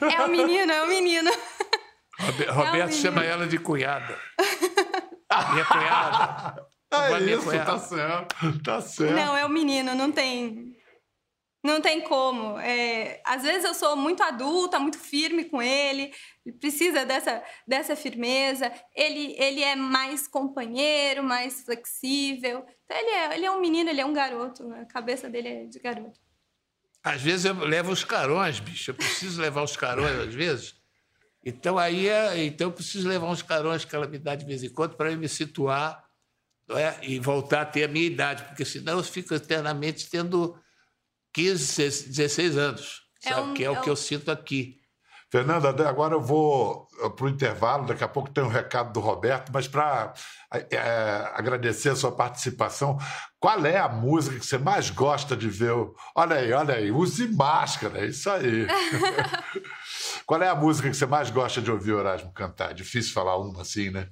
É 0.00 0.24
o 0.24 0.30
menino, 0.30 0.72
é 0.72 0.82
o 0.84 0.88
menino. 0.88 1.30
Roberto 2.50 2.90
é 2.90 2.92
chama 2.92 3.24
ela 3.24 3.46
de 3.46 3.58
cunhada. 3.58 4.18
Minha 5.52 5.64
cunhada. 5.64 6.66
É 6.92 7.20
isso, 7.20 7.50
tá 7.50 7.78
certo. 7.78 8.62
Tá 8.62 8.80
certo. 8.80 9.14
Não, 9.14 9.36
é 9.36 9.44
o 9.44 9.48
menino, 9.48 9.94
não 9.94 10.12
tem. 10.12 10.76
Não 11.64 11.80
tem 11.80 12.00
como. 12.00 12.58
É, 12.58 13.22
às 13.24 13.42
vezes 13.44 13.64
eu 13.64 13.72
sou 13.72 13.96
muito 13.96 14.20
adulta, 14.22 14.80
muito 14.80 14.98
firme 14.98 15.44
com 15.44 15.62
ele, 15.62 16.12
ele 16.44 16.56
precisa 16.56 17.06
dessa, 17.06 17.40
dessa 17.66 17.94
firmeza. 17.94 18.72
Ele, 18.94 19.36
ele 19.38 19.62
é 19.62 19.76
mais 19.76 20.26
companheiro, 20.26 21.22
mais 21.22 21.62
flexível. 21.62 22.66
Então 22.84 22.96
ele 22.96 23.10
é, 23.10 23.34
ele 23.36 23.46
é 23.46 23.50
um 23.50 23.60
menino, 23.60 23.90
ele 23.90 24.00
é 24.00 24.06
um 24.06 24.12
garoto. 24.12 24.72
A 24.72 24.84
cabeça 24.86 25.30
dele 25.30 25.48
é 25.48 25.64
de 25.66 25.78
garoto. 25.78 26.18
Às 27.04 27.22
vezes 27.22 27.44
eu 27.44 27.54
levo 27.54 27.92
os 27.92 28.02
carões, 28.02 28.58
bicho. 28.58 28.90
Eu 28.90 28.94
preciso 28.96 29.40
levar 29.40 29.62
os 29.62 29.76
carões, 29.76 30.18
às 30.18 30.34
vezes. 30.34 30.74
Então 31.44 31.78
aí 31.78 32.08
é, 32.08 32.44
então 32.44 32.68
eu 32.68 32.72
preciso 32.72 33.08
levar 33.08 33.28
uns 33.28 33.42
carões 33.42 33.84
que 33.84 33.94
ela 33.94 34.08
me 34.08 34.18
dá 34.18 34.34
de 34.34 34.44
vez 34.44 34.64
em 34.64 34.68
quando 34.68 34.96
para 34.96 35.12
eu 35.12 35.18
me 35.18 35.28
situar 35.28 36.01
é? 36.76 36.98
e 37.02 37.18
voltar 37.18 37.62
a 37.62 37.66
ter 37.66 37.84
a 37.84 37.88
minha 37.88 38.06
idade, 38.06 38.44
porque 38.44 38.64
senão 38.64 38.98
eu 38.98 39.04
fico 39.04 39.34
eternamente 39.34 40.08
tendo 40.08 40.56
15, 41.34 42.08
16 42.08 42.56
anos, 42.56 43.02
é 43.24 43.36
um, 43.36 43.54
que 43.54 43.62
é, 43.62 43.66
é 43.66 43.70
o 43.70 43.80
que 43.80 43.90
eu 43.90 43.96
sinto 43.96 44.30
aqui. 44.30 44.82
Fernanda, 45.32 45.70
agora 45.88 46.14
eu 46.14 46.20
vou 46.20 46.86
para 47.16 47.24
o 47.24 47.28
intervalo, 47.28 47.86
daqui 47.86 48.04
a 48.04 48.08
pouco 48.08 48.28
tem 48.28 48.44
um 48.44 48.48
recado 48.48 48.92
do 48.92 49.00
Roberto, 49.00 49.50
mas 49.50 49.66
para 49.66 50.12
é, 50.52 50.76
agradecer 51.32 51.88
a 51.88 51.96
sua 51.96 52.12
participação, 52.12 52.98
qual 53.40 53.64
é 53.64 53.78
a 53.78 53.88
música 53.88 54.38
que 54.38 54.44
você 54.44 54.58
mais 54.58 54.90
gosta 54.90 55.34
de 55.34 55.48
ver? 55.48 55.72
Olha 56.14 56.36
aí, 56.36 56.52
olha 56.52 56.74
aí, 56.74 56.90
use 56.90 57.26
máscara, 57.28 58.00
é 58.00 58.06
isso 58.08 58.28
aí. 58.28 58.66
qual 60.26 60.42
é 60.42 60.48
a 60.48 60.54
música 60.54 60.90
que 60.90 60.96
você 60.96 61.06
mais 61.06 61.30
gosta 61.30 61.62
de 61.62 61.70
ouvir 61.70 61.92
o 61.92 62.00
Erasmo 62.00 62.30
cantar? 62.34 62.72
É 62.72 62.74
difícil 62.74 63.14
falar 63.14 63.38
uma 63.38 63.62
assim, 63.62 63.88
né? 63.88 64.08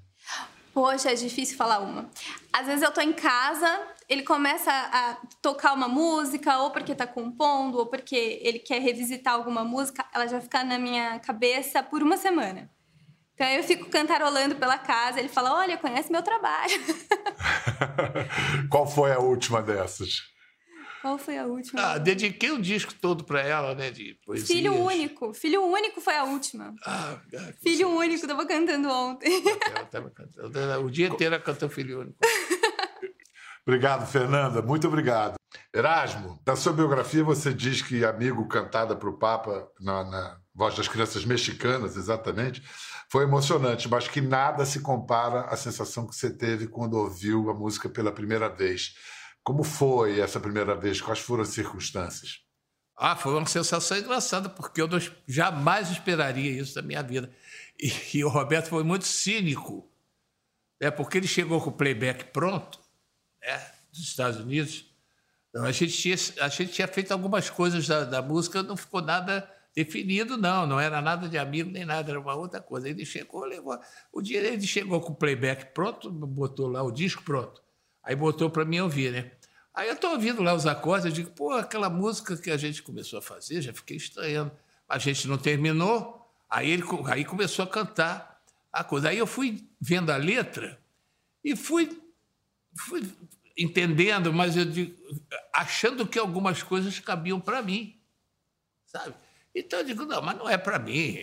Poxa, 0.81 1.11
é 1.11 1.15
difícil 1.15 1.59
falar 1.59 1.81
uma. 1.81 2.09
Às 2.51 2.67
vezes 2.67 2.81
eu 2.81 2.91
tô 2.91 3.03
em 3.03 3.13
casa, 3.13 3.69
ele 4.09 4.23
começa 4.23 4.73
a 4.73 5.19
tocar 5.43 5.75
uma 5.75 5.87
música, 5.87 6.57
ou 6.57 6.71
porque 6.71 6.95
tá 6.95 7.07
compondo, 7.07 7.77
ou 7.77 7.85
porque 7.85 8.41
ele 8.43 8.59
quer 8.59 8.81
revisitar 8.81 9.35
alguma 9.35 9.63
música, 9.63 10.07
ela 10.15 10.27
já 10.27 10.41
fica 10.41 10.65
na 10.65 10.79
minha 10.79 11.19
cabeça 11.19 11.83
por 11.83 12.03
uma 12.03 12.17
semana. 12.17 12.71
Então 13.35 13.47
eu 13.47 13.63
fico 13.63 13.91
cantarolando 13.91 14.57
pela 14.57 14.79
casa, 14.79 15.19
ele 15.19 15.29
fala: 15.29 15.53
Olha, 15.53 15.77
conhece 15.77 16.11
meu 16.11 16.23
trabalho. 16.23 16.73
Qual 18.73 18.87
foi 18.87 19.13
a 19.13 19.19
última 19.19 19.61
dessas? 19.61 20.23
Qual 21.01 21.19
foi 21.19 21.39
a 21.39 21.47
última? 21.47 21.81
Ah, 21.81 21.99
dediquei 21.99 22.51
o 22.51 22.61
disco 22.61 22.93
todo 22.95 23.25
para 23.25 23.41
ela, 23.41 23.75
né? 23.75 23.91
De 23.91 24.19
poesias. 24.25 24.49
Filho 24.49 24.75
único. 24.75 25.33
Filho 25.33 25.63
único 25.63 26.01
foi 26.01 26.17
a 26.17 26.25
última. 26.25 26.75
Ah, 26.85 27.19
ah 27.35 27.53
filho 27.63 27.89
único, 27.89 28.27
tava 28.27 28.47
cantando 28.47 28.89
ontem. 28.91 29.43
Ela 29.67 29.85
tava 29.87 30.11
cantando. 30.11 30.85
O 30.85 30.91
dia 30.91 31.09
inteiro 31.09 31.41
cantou 31.43 31.71
Filho 31.71 32.01
único. 32.01 32.19
obrigado, 33.67 34.07
Fernanda. 34.07 34.61
Muito 34.61 34.89
obrigado. 34.89 35.41
Erasmo, 35.73 36.41
na 36.45 36.57
sua 36.57 36.73
biografia 36.73 37.23
você 37.23 37.55
diz 37.55 37.81
que 37.81 38.05
Amigo 38.05 38.47
cantada 38.49 38.97
para 38.97 39.09
o 39.09 39.17
Papa, 39.17 39.69
na, 39.81 40.05
na, 40.05 40.41
Voz 40.53 40.77
das 40.77 40.89
Crianças 40.89 41.25
Mexicanas, 41.25 41.97
exatamente, 41.97 42.63
foi 43.11 43.23
emocionante, 43.23 43.89
mas 43.89 44.09
que 44.09 44.21
nada 44.21 44.67
se 44.67 44.81
compara 44.81 45.43
à 45.43 45.57
sensação 45.57 46.07
que 46.07 46.15
você 46.15 46.29
teve 46.29 46.67
quando 46.67 46.95
ouviu 46.95 47.49
a 47.51 47.55
música 47.55 47.89
pela 47.89 48.13
primeira 48.13 48.49
vez. 48.49 48.95
Como 49.51 49.65
foi 49.65 50.21
essa 50.21 50.39
primeira 50.39 50.77
vez? 50.77 51.01
Quais 51.01 51.19
foram 51.19 51.43
as 51.43 51.49
circunstâncias? 51.49 52.41
Ah, 52.97 53.17
foi 53.17 53.35
uma 53.35 53.45
sensação 53.47 53.99
engraçada, 53.99 54.49
porque 54.49 54.81
eu 54.81 54.87
não, 54.87 54.97
jamais 55.27 55.91
esperaria 55.91 56.53
isso 56.53 56.77
da 56.77 56.83
minha 56.83 57.03
vida. 57.03 57.29
E, 57.77 57.93
e, 58.15 58.25
o 58.25 58.29
Roberto 58.29 58.69
foi 58.69 58.85
muito 58.85 59.05
cínico, 59.05 59.91
né, 60.81 60.89
porque 60.93 61.19
ele 61.19 61.27
chegou 61.27 61.61
com 61.61 61.71
o 61.71 61.73
playback 61.73 62.27
pronto, 62.27 62.79
né, 63.43 63.61
dos 63.91 64.03
Estados 64.03 64.39
Unidos. 64.39 64.85
Então, 65.49 65.65
a, 65.65 65.73
gente 65.73 65.99
tinha, 65.99 66.15
a 66.43 66.49
gente 66.49 66.71
tinha 66.71 66.87
feito 66.87 67.11
algumas 67.11 67.51
coisas 67.51 67.89
da, 67.89 68.05
da 68.05 68.23
música, 68.23 68.63
não 68.63 68.77
ficou 68.77 69.03
nada 69.03 69.53
definido, 69.75 70.37
não, 70.37 70.65
não 70.65 70.79
era 70.79 71.03
nada 71.03 71.29
de 71.29 71.37
amigo 71.37 71.69
nem 71.71 71.85
nada, 71.85 72.13
era 72.13 72.21
uma 72.21 72.37
outra 72.37 72.61
coisa. 72.61 72.89
Ele 72.89 73.05
chegou, 73.05 73.45
levou. 73.45 73.77
O 74.13 74.23
dia 74.23 74.39
ele 74.39 74.65
chegou 74.65 75.01
com 75.01 75.13
o 75.13 75.17
playback 75.17 75.75
pronto, 75.75 76.09
botou 76.09 76.69
lá 76.69 76.85
o 76.85 76.93
disco 76.93 77.25
pronto. 77.25 77.61
Aí 78.01 78.15
botou 78.15 78.49
para 78.49 78.65
mim 78.65 78.79
ouvir, 78.79 79.11
né? 79.11 79.40
Aí 79.75 79.89
eu 79.89 79.95
estou 79.95 80.11
ouvindo 80.11 80.43
lá 80.43 80.55
os 80.55 80.67
acordes, 80.67 81.07
eu 81.07 81.13
digo, 81.13 81.31
pô, 81.31 81.53
aquela 81.53 81.89
música 81.89 82.37
que 82.37 82.51
a 82.51 82.57
gente 82.57 82.83
começou 82.83 83.19
a 83.19 83.23
fazer, 83.23 83.63
já 83.63 83.73
fiquei 83.73 83.97
estranhando. 83.97 84.51
A 84.89 84.99
gente 84.99 85.29
não 85.29 85.39
terminou, 85.39 86.29
aí 86.49 86.71
ele 86.71 86.83
aí 87.07 87.25
começou 87.25 87.65
a 87.65 87.69
cantar 87.69 88.43
a 88.73 88.83
coisa. 88.83 89.09
Aí 89.09 89.19
eu 89.19 89.27
fui 89.27 89.69
vendo 89.81 90.11
a 90.11 90.17
letra 90.17 90.81
e 91.45 91.55
fui, 91.55 92.01
fui 92.77 93.09
entendendo, 93.57 94.33
mas 94.33 94.57
eu 94.57 94.65
digo, 94.65 94.97
achando 95.53 96.07
que 96.07 96.19
algumas 96.19 96.63
coisas 96.63 96.99
cabiam 96.99 97.41
para 97.41 97.63
mim, 97.63 97.97
sabe? 98.87 99.15
Então 99.55 99.81
eu 99.81 99.85
digo, 99.85 100.05
não, 100.05 100.23
mas 100.23 100.37
não 100.37 100.49
é 100.49 100.59
para 100.59 100.79
mim. 100.79 101.17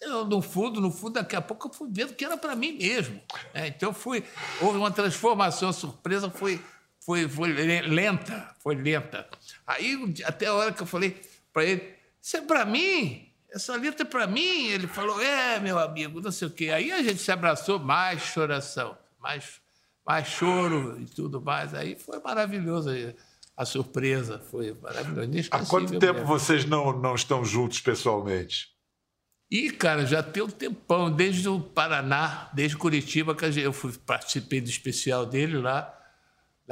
Eu, 0.00 0.24
no 0.24 0.42
fundo, 0.42 0.80
no 0.80 0.90
fundo, 0.90 1.14
daqui 1.14 1.36
a 1.36 1.40
pouco 1.40 1.68
eu 1.68 1.72
fui 1.72 1.88
vendo 1.90 2.14
que 2.14 2.24
era 2.24 2.36
para 2.36 2.56
mim 2.56 2.72
mesmo. 2.72 3.20
Né? 3.54 3.68
Então 3.68 3.94
fui, 3.94 4.24
houve 4.60 4.76
uma 4.76 4.90
transformação, 4.90 5.72
surpresa 5.72 6.28
foi, 6.28 6.60
foi, 7.04 7.28
foi 7.28 7.52
lenta, 7.52 8.54
foi 8.62 8.74
lenta. 8.74 9.28
Aí 9.66 10.14
até 10.24 10.46
a 10.46 10.54
hora 10.54 10.72
que 10.72 10.82
eu 10.82 10.86
falei 10.86 11.20
para 11.52 11.64
ele, 11.64 11.94
isso 12.20 12.36
é 12.36 12.40
para 12.40 12.64
mim? 12.64 13.28
Essa 13.50 13.76
letra 13.76 14.06
é 14.06 14.08
para 14.08 14.26
mim? 14.26 14.68
Ele 14.68 14.86
falou, 14.86 15.20
é, 15.20 15.60
meu 15.60 15.78
amigo, 15.78 16.20
não 16.20 16.32
sei 16.32 16.48
o 16.48 16.50
quê. 16.50 16.70
Aí 16.70 16.90
a 16.90 17.02
gente 17.02 17.18
se 17.18 17.30
abraçou, 17.30 17.78
mais 17.78 18.22
choração, 18.22 18.96
mais, 19.20 19.60
mais 20.06 20.26
choro 20.26 20.98
e 21.00 21.04
tudo 21.04 21.40
mais. 21.40 21.74
Aí 21.74 21.96
foi 21.96 22.18
maravilhoso 22.20 22.90
a 23.56 23.64
surpresa 23.64 24.38
foi 24.38 24.74
maravilhosa. 24.80 25.48
Há 25.50 25.64
quanto 25.66 25.98
tempo 25.98 26.20
mesmo. 26.20 26.26
vocês 26.26 26.64
não, 26.64 26.98
não 26.98 27.14
estão 27.14 27.44
juntos 27.44 27.80
pessoalmente? 27.80 28.72
E, 29.50 29.70
cara, 29.70 30.06
já 30.06 30.22
tem 30.22 30.42
um 30.42 30.48
tempão, 30.48 31.10
desde 31.10 31.46
o 31.46 31.60
Paraná, 31.60 32.50
desde 32.54 32.76
Curitiba, 32.76 33.34
que 33.34 33.44
eu 33.60 33.72
fui, 33.72 33.92
participei 33.98 34.62
do 34.62 34.70
especial 34.70 35.26
dele 35.26 35.58
lá, 35.58 35.94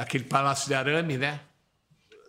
naquele 0.00 0.24
Palácio 0.24 0.66
de 0.66 0.74
Arame, 0.74 1.18
né? 1.18 1.40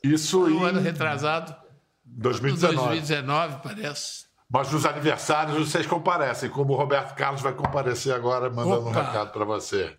Isso 0.03 0.45
um 0.45 0.61
ano 0.65 0.81
retrasado. 0.81 1.55
2019. 2.03 2.75
2019, 2.75 3.63
parece. 3.63 4.25
Mas 4.49 4.69
nos 4.69 4.85
aniversários 4.85 5.57
vocês 5.57 5.87
comparecem, 5.87 6.49
como 6.49 6.73
o 6.73 6.75
Roberto 6.75 7.15
Carlos 7.15 7.41
vai 7.41 7.53
comparecer 7.53 8.13
agora, 8.13 8.49
mandando 8.49 8.89
Opa. 8.89 8.89
um 8.89 9.03
recado 9.05 9.31
para 9.31 9.45
você. 9.45 9.95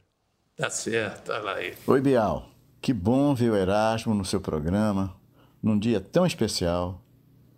Tá 0.54 0.68
certo, 0.68 1.32
olha 1.32 1.42
lá 1.42 1.54
aí. 1.54 1.74
Oi, 1.86 2.00
Bial. 2.02 2.46
Que 2.78 2.92
bom 2.92 3.34
ver 3.34 3.50
o 3.50 3.56
Erasmo 3.56 4.12
no 4.12 4.24
seu 4.24 4.40
programa, 4.40 5.16
num 5.62 5.78
dia 5.78 5.98
tão 5.98 6.26
especial 6.26 7.02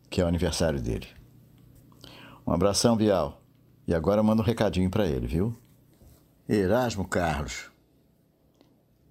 que 0.08 0.20
é 0.20 0.24
o 0.24 0.28
aniversário 0.28 0.80
dele. 0.80 1.08
Um 2.46 2.52
abração, 2.52 2.96
Bial. 2.96 3.42
E 3.84 3.92
agora 3.92 4.22
manda 4.22 4.42
um 4.42 4.44
recadinho 4.44 4.88
para 4.90 5.08
ele, 5.08 5.26
viu? 5.26 5.58
Erasmo 6.48 7.04
Carlos. 7.04 7.73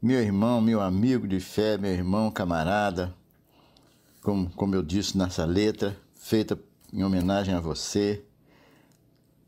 Meu 0.03 0.19
irmão, 0.19 0.59
meu 0.59 0.81
amigo 0.81 1.25
de 1.25 1.39
fé, 1.39 1.77
meu 1.77 1.89
irmão, 1.89 2.29
camarada, 2.29 3.15
como, 4.21 4.49
como 4.49 4.75
eu 4.75 4.83
disse 4.83 5.17
nessa 5.17 5.45
letra, 5.45 5.97
feita 6.13 6.59
em 6.91 7.05
homenagem 7.05 7.55
a 7.55 7.61
você. 7.61 8.21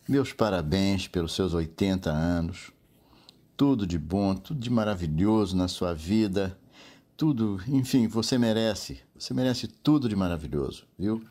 Meus 0.08 0.32
parabéns 0.32 1.10
pelos 1.10 1.36
seus 1.36 1.54
80 1.54 2.10
anos 2.10 2.72
tudo 3.58 3.86
de 3.86 4.00
bom, 4.00 4.34
tudo 4.34 4.58
de 4.58 4.70
maravilhoso 4.70 5.58
na 5.58 5.68
sua 5.68 5.94
vida, 5.94 6.58
tudo, 7.18 7.62
enfim, 7.68 8.08
você 8.08 8.38
merece, 8.38 9.02
você 9.14 9.34
merece 9.34 9.68
tudo 9.68 10.08
de 10.08 10.16
maravilhoso, 10.16 10.86
viu? 10.98 11.22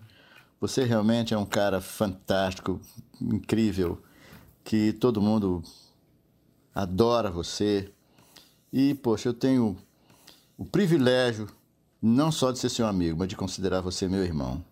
Você 0.60 0.84
realmente 0.84 1.32
é 1.32 1.38
um 1.38 1.46
cara 1.46 1.80
fantástico, 1.80 2.78
incrível, 3.18 4.02
que 4.62 4.92
todo 4.92 5.22
mundo 5.22 5.62
adora 6.74 7.30
você. 7.30 7.90
E, 8.76 8.92
poxa, 8.92 9.28
eu 9.28 9.32
tenho 9.32 9.76
o 10.58 10.64
privilégio 10.64 11.48
não 12.02 12.32
só 12.32 12.50
de 12.50 12.58
ser 12.58 12.68
seu 12.68 12.88
amigo, 12.88 13.16
mas 13.16 13.28
de 13.28 13.36
considerar 13.36 13.80
você 13.80 14.08
meu 14.08 14.24
irmão. 14.24 14.64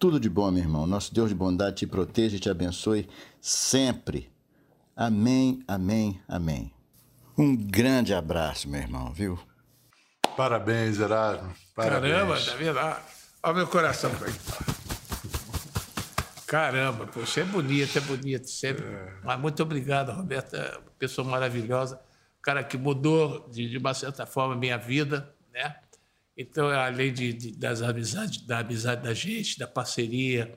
Tudo 0.00 0.18
de 0.18 0.28
bom, 0.28 0.50
meu 0.50 0.64
irmão. 0.64 0.84
Nosso 0.84 1.14
Deus 1.14 1.28
de 1.28 1.34
bondade 1.36 1.76
te 1.76 1.86
proteja 1.86 2.36
e 2.36 2.40
te 2.40 2.50
abençoe 2.50 3.08
sempre. 3.40 4.32
Amém, 4.96 5.62
amém, 5.68 6.20
amém. 6.26 6.72
Um 7.38 7.54
grande 7.54 8.12
abraço, 8.12 8.68
meu 8.68 8.80
irmão, 8.80 9.12
viu? 9.12 9.38
Parabéns, 10.36 10.98
Erasmo. 10.98 11.54
Parabéns. 11.72 12.14
Caramba, 12.14 12.40
tá 12.40 12.54
vendo? 12.56 12.78
Olha 12.80 13.52
o 13.52 13.54
meu 13.54 13.66
coração. 13.68 14.10
Caramba, 16.48 17.06
você 17.14 17.42
é 17.42 17.44
bonito, 17.44 17.96
é 17.96 18.00
bonito. 18.00 18.50
Sempre. 18.50 18.84
É. 18.84 19.12
Mas 19.22 19.38
muito 19.38 19.62
obrigado, 19.62 20.10
Roberta. 20.10 20.80
Pessoa 20.98 21.24
maravilhosa. 21.28 22.00
Cara 22.46 22.62
que 22.62 22.78
mudou, 22.78 23.48
de, 23.50 23.68
de 23.68 23.76
uma 23.76 23.92
certa 23.92 24.24
forma, 24.24 24.54
a 24.54 24.56
minha 24.56 24.78
vida, 24.78 25.34
né? 25.52 25.74
Então, 26.36 26.68
além 26.68 27.12
de, 27.12 27.32
de, 27.32 27.50
das 27.50 27.82
amizades, 27.82 28.40
da 28.42 28.60
amizade 28.60 29.02
da 29.02 29.12
gente, 29.12 29.58
da 29.58 29.66
parceria, 29.66 30.56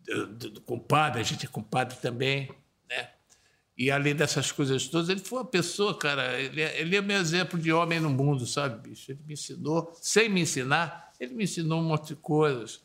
do, 0.00 0.26
do, 0.26 0.50
do 0.50 0.60
compadre, 0.60 1.20
a 1.20 1.22
gente 1.22 1.46
é 1.46 1.48
compadre 1.48 1.96
também, 1.98 2.50
né? 2.88 3.10
E 3.78 3.92
além 3.92 4.12
dessas 4.12 4.50
coisas 4.50 4.88
todas, 4.88 5.08
ele 5.08 5.20
foi 5.20 5.38
uma 5.38 5.44
pessoa, 5.44 5.96
cara, 5.96 6.36
ele 6.40 6.62
é, 6.62 6.80
ele 6.80 6.96
é 6.96 7.00
meu 7.00 7.16
exemplo 7.16 7.60
de 7.60 7.72
homem 7.72 8.00
no 8.00 8.10
mundo, 8.10 8.44
sabe, 8.44 8.88
bicho? 8.88 9.12
Ele 9.12 9.20
me 9.24 9.34
ensinou, 9.34 9.96
sem 10.02 10.28
me 10.28 10.40
ensinar, 10.40 11.12
ele 11.20 11.32
me 11.32 11.44
ensinou 11.44 11.80
um 11.80 11.84
monte 11.84 12.08
de 12.08 12.16
coisas, 12.16 12.82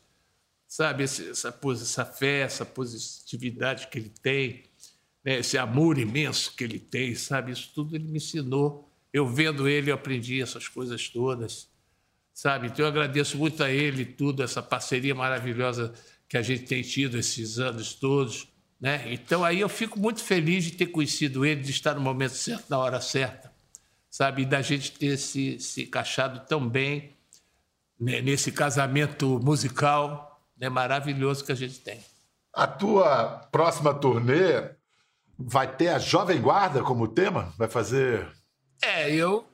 sabe? 0.68 1.02
Esse, 1.02 1.30
essa, 1.30 1.52
essa 1.72 2.04
fé, 2.04 2.42
essa 2.42 2.64
positividade 2.64 3.88
que 3.88 3.98
ele 3.98 4.08
tem, 4.08 4.65
né? 5.26 5.40
esse 5.40 5.58
amor 5.58 5.98
imenso 5.98 6.54
que 6.54 6.64
ele 6.64 6.78
tem, 6.78 7.14
sabe? 7.14 7.52
Isso 7.52 7.70
tudo 7.74 7.94
ele 7.94 8.04
me 8.04 8.16
ensinou. 8.16 8.88
Eu 9.12 9.26
vendo 9.26 9.68
ele, 9.68 9.90
eu 9.90 9.96
aprendi 9.96 10.40
essas 10.40 10.68
coisas 10.68 11.08
todas, 11.08 11.68
sabe? 12.32 12.68
Então 12.68 12.86
eu 12.86 12.88
agradeço 12.88 13.36
muito 13.36 13.62
a 13.62 13.70
ele 13.70 14.06
tudo, 14.06 14.42
essa 14.42 14.62
parceria 14.62 15.14
maravilhosa 15.14 15.92
que 16.28 16.38
a 16.38 16.42
gente 16.42 16.64
tem 16.64 16.82
tido 16.82 17.18
esses 17.18 17.58
anos 17.58 17.92
todos 17.92 18.48
né? 18.80 19.02
Então 19.12 19.44
aí 19.44 19.60
eu 19.60 19.68
fico 19.68 19.98
muito 19.98 20.22
feliz 20.22 20.64
de 20.64 20.72
ter 20.72 20.86
conhecido 20.86 21.44
ele, 21.44 21.62
de 21.62 21.70
estar 21.70 21.94
no 21.94 22.00
momento 22.00 22.34
certo, 22.34 22.68
na 22.68 22.78
hora 22.78 23.00
certa, 23.00 23.52
sabe? 24.10 24.42
E 24.42 24.46
da 24.46 24.60
gente 24.60 24.92
ter 24.92 25.16
se, 25.16 25.58
se 25.58 25.84
encaixado 25.84 26.46
tão 26.46 26.68
bem 26.68 27.14
né? 27.98 28.20
nesse 28.20 28.52
casamento 28.52 29.40
musical 29.42 30.40
né? 30.58 30.68
maravilhoso 30.68 31.44
que 31.44 31.52
a 31.52 31.56
gente 31.56 31.80
tem. 31.80 32.00
A 32.52 32.66
tua 32.66 33.48
próxima 33.50 33.94
turnê 33.94 34.70
vai 35.38 35.66
ter 35.76 35.88
a 35.88 35.98
Jovem 35.98 36.40
Guarda 36.40 36.82
como 36.82 37.08
tema? 37.08 37.52
Vai 37.58 37.68
fazer. 37.68 38.26
É, 38.82 39.12
eu 39.12 39.46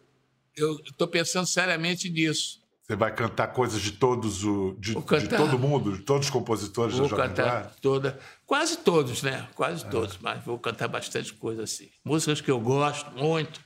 estou 0.57 1.09
pensando 1.09 1.47
seriamente 1.47 2.11
nisso. 2.11 2.63
Você 2.83 2.97
vai 2.97 3.15
cantar 3.15 3.49
coisas 3.49 3.81
de 3.81 3.93
todos 3.93 4.45
o 4.45 4.77
de, 4.79 4.95
de 4.95 5.29
todo 5.29 5.59
mundo, 5.59 5.97
de 5.97 6.03
todos 6.03 6.27
os 6.27 6.31
compositores 6.31 6.95
vou 6.97 7.05
da 7.05 7.09
Jovem 7.09 7.29
cantar 7.29 7.45
Guarda? 7.45 7.73
toda, 7.81 8.19
quase 8.45 8.77
todos, 8.79 9.23
né? 9.23 9.49
Quase 9.55 9.85
é. 9.87 9.89
todos, 9.89 10.19
mas 10.21 10.45
vou 10.45 10.59
cantar 10.59 10.89
bastante 10.89 11.33
coisa 11.33 11.63
assim. 11.63 11.89
Músicas 12.05 12.41
que 12.41 12.51
eu 12.51 12.61
gosto 12.61 13.11
muito, 13.13 13.61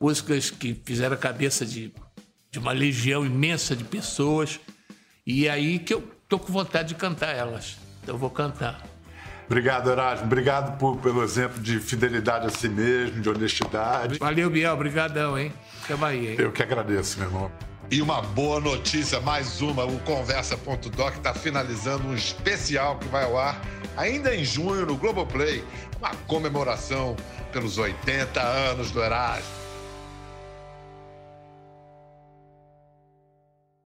músicas 0.00 0.50
que 0.50 0.72
fizeram 0.72 1.14
a 1.14 1.18
cabeça 1.18 1.66
de, 1.66 1.92
de 2.50 2.58
uma 2.58 2.72
legião 2.72 3.26
imensa 3.26 3.74
de 3.74 3.84
pessoas 3.84 4.60
e 5.26 5.46
é 5.46 5.50
aí 5.50 5.78
que 5.78 5.92
eu 5.92 6.08
tô 6.28 6.38
com 6.38 6.52
vontade 6.52 6.88
de 6.88 6.94
cantar 6.94 7.34
elas. 7.34 7.76
Então 8.02 8.14
eu 8.14 8.18
vou 8.18 8.30
cantar. 8.30 8.93
Obrigado, 9.46 9.90
Erasmo. 9.90 10.26
Obrigado 10.26 10.78
por, 10.78 10.96
pelo 10.98 11.22
exemplo 11.22 11.60
de 11.60 11.78
fidelidade 11.78 12.46
a 12.46 12.50
si 12.50 12.68
mesmo, 12.68 13.20
de 13.20 13.28
honestidade. 13.28 14.18
Valeu, 14.18 14.48
Biel. 14.50 14.72
Obrigadão, 14.72 15.38
hein? 15.38 15.52
Tamo 15.86 16.04
aí, 16.04 16.28
hein? 16.28 16.36
Eu 16.38 16.50
que 16.50 16.62
agradeço, 16.62 17.18
meu 17.18 17.28
irmão. 17.28 17.52
E 17.90 18.00
uma 18.00 18.22
boa 18.22 18.60
notícia, 18.60 19.20
mais 19.20 19.60
uma, 19.60 19.84
o 19.84 19.98
Conversa.doc 20.00 21.16
está 21.16 21.34
finalizando 21.34 22.08
um 22.08 22.14
especial 22.14 22.98
que 22.98 23.06
vai 23.08 23.24
ao 23.24 23.38
ar 23.38 23.60
ainda 23.96 24.34
em 24.34 24.44
junho 24.44 24.86
no 24.86 24.96
Globoplay, 24.96 25.62
uma 25.98 26.10
comemoração 26.26 27.14
pelos 27.52 27.78
80 27.78 28.40
anos 28.40 28.90
do 28.90 29.02
Erasmo. 29.02 29.63